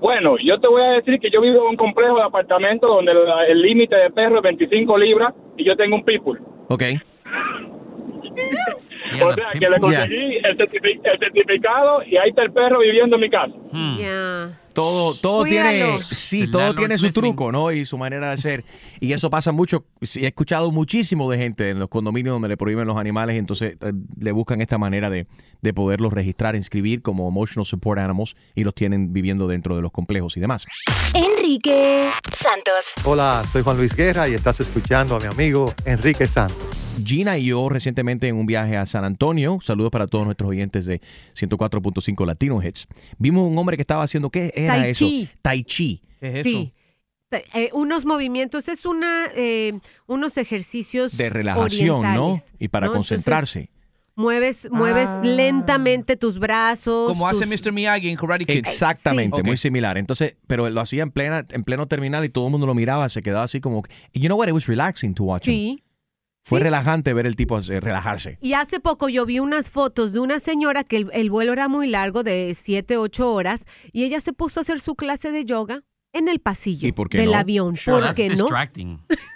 [0.00, 3.14] Bueno, yo te voy a decir que yo vivo en un complejo de apartamentos donde
[3.14, 6.40] la- el límite de perro es 25 libras y yo tengo un people.
[6.68, 6.82] Ok.
[9.22, 13.14] O sea, que le conseguí el, certifi- el certificado y ahí está el perro viviendo
[13.16, 13.54] en mi casa.
[14.72, 17.32] Todo, todo tiene, sí, todo tiene su listening.
[17.32, 17.70] truco, ¿no?
[17.72, 18.64] Y su manera de ser.
[19.00, 19.84] Y eso pasa mucho.
[20.00, 23.76] Sí, he escuchado muchísimo de gente en los condominios donde le prohíben los animales, entonces
[23.80, 25.26] eh, le buscan esta manera de,
[25.60, 29.92] de poderlos registrar, inscribir como emotional support animals y los tienen viviendo dentro de los
[29.92, 30.64] complejos y demás.
[31.14, 32.94] Enrique Santos.
[33.04, 36.81] Hola, soy Juan Luis Guerra y estás escuchando a mi amigo Enrique Santos.
[37.04, 40.86] Gina y yo recientemente en un viaje a San Antonio, saludos para todos nuestros oyentes
[40.86, 41.00] de
[41.34, 42.86] 104.5 Latino Hits,
[43.18, 45.06] vimos un hombre que estaba haciendo, ¿qué era Tai eso?
[45.06, 45.28] chi.
[45.40, 46.02] Tai chi.
[46.20, 46.72] ¿Qué Sí.
[47.54, 52.42] Eh, unos movimientos, es una, eh, unos ejercicios De relajación, ¿no?
[52.58, 52.92] Y para ¿no?
[52.92, 53.70] Entonces, concentrarse.
[54.14, 57.08] mueves, mueves lentamente tus brazos.
[57.08, 57.72] Como hace Mr.
[57.72, 58.58] Miyagi en Karate Kid.
[58.58, 59.96] Exactamente, muy similar.
[59.96, 63.08] Entonces, pero lo hacía en plena, en pleno terminal y todo el mundo lo miraba,
[63.08, 63.82] se quedaba así como,
[64.12, 65.78] you know what, it was relaxing to watch him.
[66.44, 66.48] Sí.
[66.48, 68.38] Fue relajante ver el tipo eh, relajarse.
[68.40, 71.68] Y hace poco yo vi unas fotos de una señora que el, el vuelo era
[71.68, 75.44] muy largo, de 7, 8 horas, y ella se puso a hacer su clase de
[75.44, 75.82] yoga
[76.12, 77.36] en el pasillo ¿Y por qué del no?
[77.36, 77.76] avión.
[77.76, 78.34] Sure, ¿Por that's qué no?
[78.34, 79.00] distracting.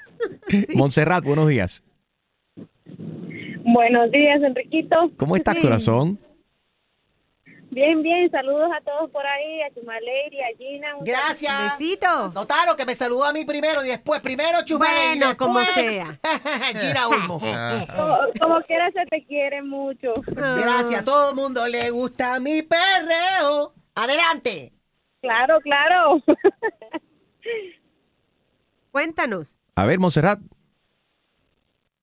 [0.75, 1.83] Montserrat, buenos días.
[3.65, 5.11] Buenos días, Enriquito.
[5.17, 6.19] ¿Cómo estás, corazón?
[7.77, 8.31] Bien, bien.
[8.31, 10.97] Saludos a todos por ahí, a Chumaleri, a Gina.
[10.97, 11.79] un Gracias.
[11.79, 12.31] Besito.
[12.33, 14.23] Notaron que me saludó a mí primero y después.
[14.23, 16.19] Primero Chumel y Bueno, como después sea.
[16.81, 17.39] Gina Ulmo.
[17.39, 20.15] Como, como quiera se te quiere mucho.
[20.27, 21.03] Gracias.
[21.03, 23.75] A todo el mundo le gusta mi perreo.
[23.95, 24.73] Adelante.
[25.21, 26.23] Claro, claro.
[28.91, 29.55] Cuéntanos.
[29.75, 30.39] A ver, Montserrat.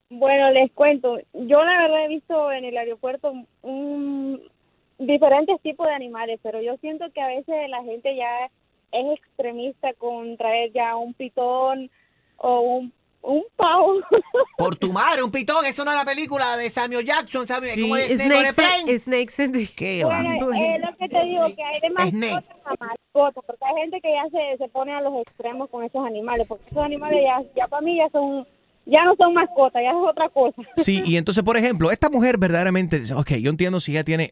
[0.09, 1.17] Bueno, les cuento.
[1.34, 4.53] Yo la verdad he visto en el aeropuerto un-
[5.08, 8.45] diferentes tipos de animales, pero yo siento que a veces la gente ya
[8.91, 11.89] es extremista con traer ya un pitón
[12.38, 13.95] o un, un pavo.
[14.58, 15.66] Por tu madre, un pitón.
[15.66, 17.47] Eso no es la película de Samuel Jackson.
[17.47, 18.20] Samuel, Sí, ¿Cómo es?
[18.22, 18.99] Snakes and-.
[18.99, 20.04] Snakes and- ¿Qué?
[20.04, 24.01] Bueno, es lo que te digo, que hay de mascotas a mascotas, porque hay gente
[24.01, 27.41] que ya se, se pone a los extremos con esos animales, porque esos animales ya,
[27.56, 28.45] ya para mí ya son,
[28.86, 30.61] ya no son mascotas, ya es otra cosa.
[30.75, 34.31] Sí, y entonces, por ejemplo, esta mujer verdaderamente, ok, yo entiendo si ella tiene,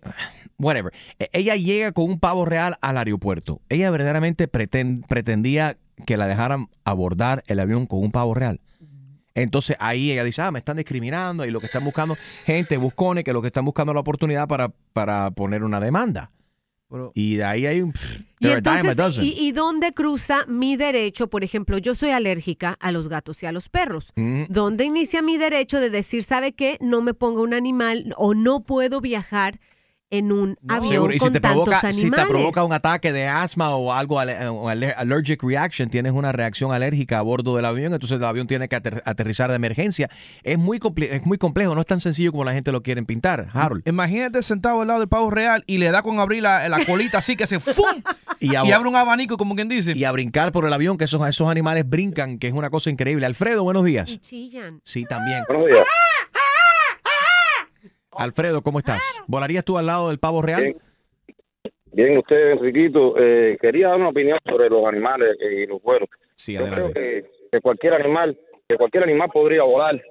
[0.57, 3.61] whatever, E- ella llega con un pavo real al aeropuerto.
[3.69, 8.59] Ella verdaderamente preten- pretendía que la dejaran abordar el avión con un pavo real.
[9.33, 13.23] Entonces ahí ella dice, ah, me están discriminando y lo que están buscando, gente, buscones,
[13.23, 16.31] que lo que están buscando la oportunidad para, para poner una demanda.
[17.13, 17.91] Y de ahí hay un...
[17.93, 19.25] pff, Y they're a dime a entonces, dozen.
[19.25, 21.27] ¿y, y dónde cruza mi derecho?
[21.27, 24.11] Por ejemplo, yo soy alérgica a los gatos y a los perros.
[24.15, 24.43] Mm.
[24.49, 26.77] ¿Dónde inicia mi derecho de decir, ¿sabe qué?
[26.81, 29.59] No me ponga un animal o no puedo viajar
[30.11, 31.13] en un avión Seguro.
[31.13, 31.95] Y si con te, tantos provoca, animales?
[31.95, 36.71] si te provoca un ataque de asma o algo, ale- allergic reaction, tienes una reacción
[36.71, 40.09] alérgica a bordo del avión, entonces el avión tiene que ater- aterrizar de emergencia.
[40.43, 43.47] Es muy, es muy complejo, no es tan sencillo como la gente lo quiere pintar,
[43.53, 43.81] Harold.
[43.87, 47.17] Imagínate sentado al lado del pavo real y le da con abrir la, la colita
[47.19, 48.01] así que se ¡fum!
[48.39, 49.93] Y, y abre un abanico como quien dice.
[49.95, 52.89] y a brincar por el avión, que esos, esos animales brincan, que es una cosa
[52.89, 53.25] increíble.
[53.25, 54.19] Alfredo, buenos días.
[54.21, 54.81] Chillan.
[54.83, 55.43] Sí, también.
[55.47, 55.85] Buenos días.
[58.21, 59.01] Alfredo, ¿cómo estás?
[59.27, 60.61] ¿Volarías tú al lado del pavo real?
[60.61, 60.77] Bien.
[61.93, 66.07] Bien, usted, Enriquito, eh, quería dar una opinión sobre los animales eh, y los vuelos.
[66.35, 68.37] Sí, Yo creo que, que cualquier animal,
[68.69, 70.01] que cualquier animal podría volar,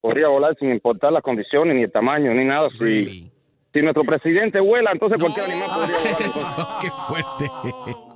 [0.00, 2.68] podría volar sin importar las condiciones, ni el tamaño, ni nada.
[2.78, 3.32] Si,
[3.72, 6.66] si nuestro presidente vuela, entonces cualquier animal podría volar.
[6.80, 8.09] ¡Qué fuerte!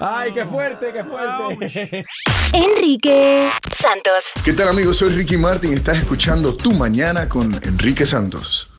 [0.00, 2.04] ¡Ay, qué fuerte, qué fuerte!
[2.52, 4.32] Enrique Santos.
[4.44, 4.98] ¿Qué tal amigos?
[4.98, 8.71] Soy Ricky Martin y estás escuchando Tu Mañana con Enrique Santos.